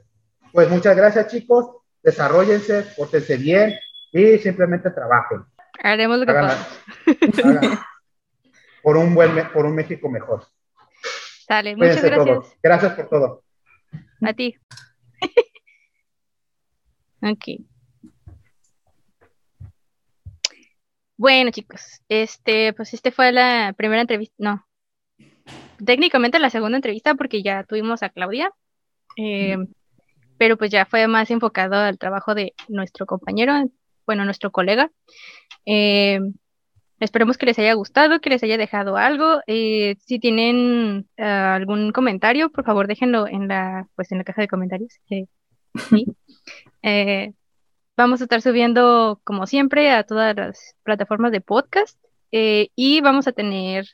[0.51, 1.69] Pues muchas gracias, chicos.
[2.01, 3.77] Desarrollense, pórtense bien
[4.11, 5.43] y simplemente trabajen.
[5.83, 7.79] Haremos lo que podamos.
[8.81, 10.45] Por un buen, por un México mejor.
[11.49, 12.57] Dale, muchas gracias.
[12.61, 13.43] Gracias por todo.
[14.21, 14.57] A ti.
[17.21, 17.43] ok.
[21.17, 24.67] Bueno, chicos, este, pues este fue la primera entrevista, no,
[25.83, 28.51] técnicamente la segunda entrevista porque ya tuvimos a Claudia.
[29.17, 29.57] Eh,
[30.37, 33.53] pero pues ya fue más enfocado al trabajo de nuestro compañero,
[34.05, 34.91] bueno, nuestro colega.
[35.65, 36.19] Eh,
[36.99, 39.41] esperemos que les haya gustado, que les haya dejado algo.
[39.47, 44.41] Eh, si tienen eh, algún comentario, por favor déjenlo en la, pues en la caja
[44.41, 44.99] de comentarios.
[47.97, 51.99] vamos a estar subiendo, como siempre, a todas las plataformas de podcast
[52.31, 53.87] y vamos a tener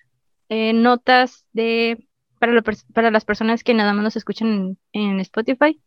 [0.50, 2.08] notas de
[2.40, 2.62] para,
[2.94, 5.80] para, las personas que nada más nos escuchan en Spotify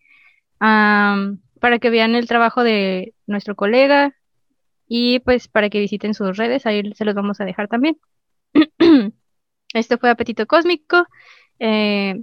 [0.58, 4.14] para que vean el trabajo de nuestro colega
[4.88, 7.98] y pues para que visiten sus redes, ahí se los vamos a dejar también.
[9.74, 11.06] Esto fue Apetito Cósmico.
[11.58, 12.22] Eh,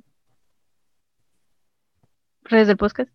[2.44, 3.12] redes del podcast.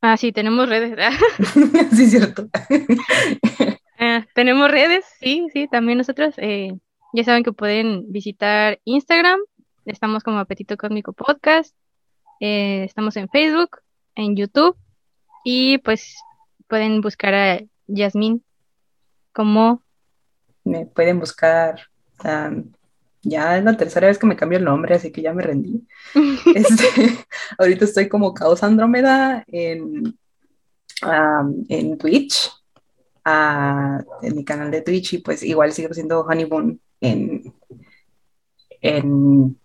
[0.00, 0.96] Ah, sí, tenemos redes.
[1.96, 2.48] sí, cierto.
[4.00, 6.32] Ah, tenemos redes, sí, sí, también nosotros.
[6.36, 6.72] Eh,
[7.12, 9.40] ya saben que pueden visitar Instagram.
[9.86, 11.74] Estamos como Apetito Cósmico Podcast.
[12.38, 13.80] Eh, estamos en Facebook
[14.18, 14.76] en YouTube
[15.44, 16.16] y pues
[16.66, 18.44] pueden buscar a Yasmín
[19.32, 19.82] como...
[20.64, 21.80] Me pueden buscar,
[23.22, 25.86] ya es la tercera vez que me cambio el nombre, así que ya me rendí.
[26.54, 26.84] Este,
[27.58, 30.18] ahorita estoy como Caos Andrómeda en,
[31.68, 32.50] en Twitch,
[33.24, 37.54] en mi canal de Twitch y pues igual sigo siendo Honeyboon en,
[38.80, 39.58] en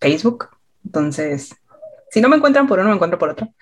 [0.00, 0.50] Facebook.
[0.84, 1.54] Entonces,
[2.10, 3.54] si no me encuentran por uno, me encuentro por otro.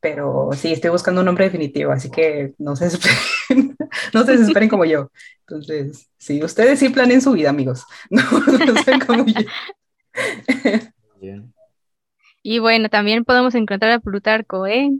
[0.00, 3.76] Pero sí, estoy buscando un nombre definitivo, así que no se desesperen,
[4.12, 5.10] no se desesperen como yo.
[5.40, 7.84] Entonces, sí, ustedes sí planen su vida, amigos.
[8.10, 9.40] No, no sean como yo.
[12.42, 14.90] Y bueno, también podemos encontrar a Plutarco, ¿eh?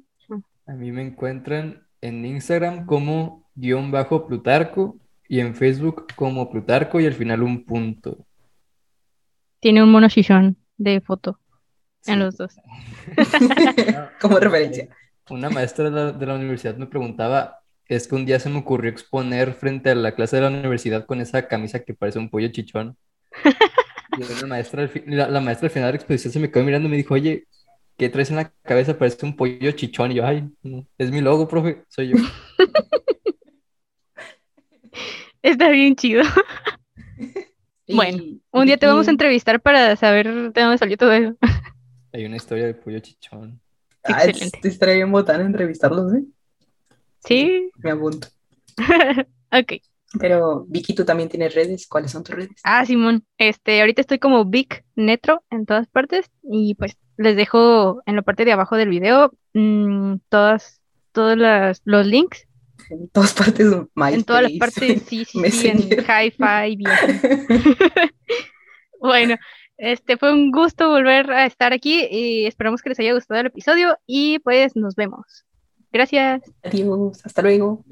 [0.67, 4.99] A mí me encuentran en Instagram como guion bajo Plutarco
[5.29, 8.27] y en Facebook como Plutarco y al final un punto.
[9.61, 11.39] tiene un mono chichón de foto
[12.07, 12.55] en los dos.
[14.21, 14.89] Como referencia.
[15.31, 18.59] Una maestra de la, de la universidad me preguntaba, es que un día se me
[18.59, 22.31] ocurrió exponer frente a la clase de la universidad con esa camisa que parece un
[22.31, 22.97] pollo chichón.
[24.17, 26.89] Y la maestra, la, la maestra al final de la exposición se me quedó mirando
[26.89, 27.47] y me dijo, oye,
[27.97, 28.97] ¿qué traes en la cabeza?
[28.99, 30.13] Parece un pollo chichón.
[30.13, 32.17] Y yo, ay, no, es mi logo, profe, soy yo.
[35.43, 36.23] Está bien chido.
[37.87, 41.37] Bueno, Un día te vamos a entrevistar para saber de dónde salió todo eso.
[42.15, 43.61] Hay una historia de pollo chichón.
[44.05, 44.59] Ah, Excelente.
[44.63, 46.23] es- estaría bien botán entrevistarlos, ¿eh?
[47.27, 48.29] Sí, Me apunto.
[49.51, 49.73] ok.
[50.21, 51.89] Pero Vicky, tú también tienes redes.
[51.89, 52.51] ¿Cuáles son tus redes?
[52.63, 58.01] Ah, Simón, este, ahorita estoy como Big Netro en todas partes y pues les dejo
[58.07, 62.47] en la parte de abajo del video mm, todas, todos las- los links
[62.91, 63.67] En todas partes.
[63.97, 64.15] MySpace.
[64.15, 65.79] en todas las partes, sí, sí, sí, en.
[65.81, 66.93] Hi-Fi, bien.
[69.01, 69.37] Bueno,
[69.77, 73.47] este fue un gusto volver a estar aquí y esperamos que les haya gustado el
[73.47, 75.45] episodio y pues nos vemos.
[75.93, 76.43] Gracias.
[77.25, 77.85] Hasta luego.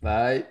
[0.00, 0.46] Bye.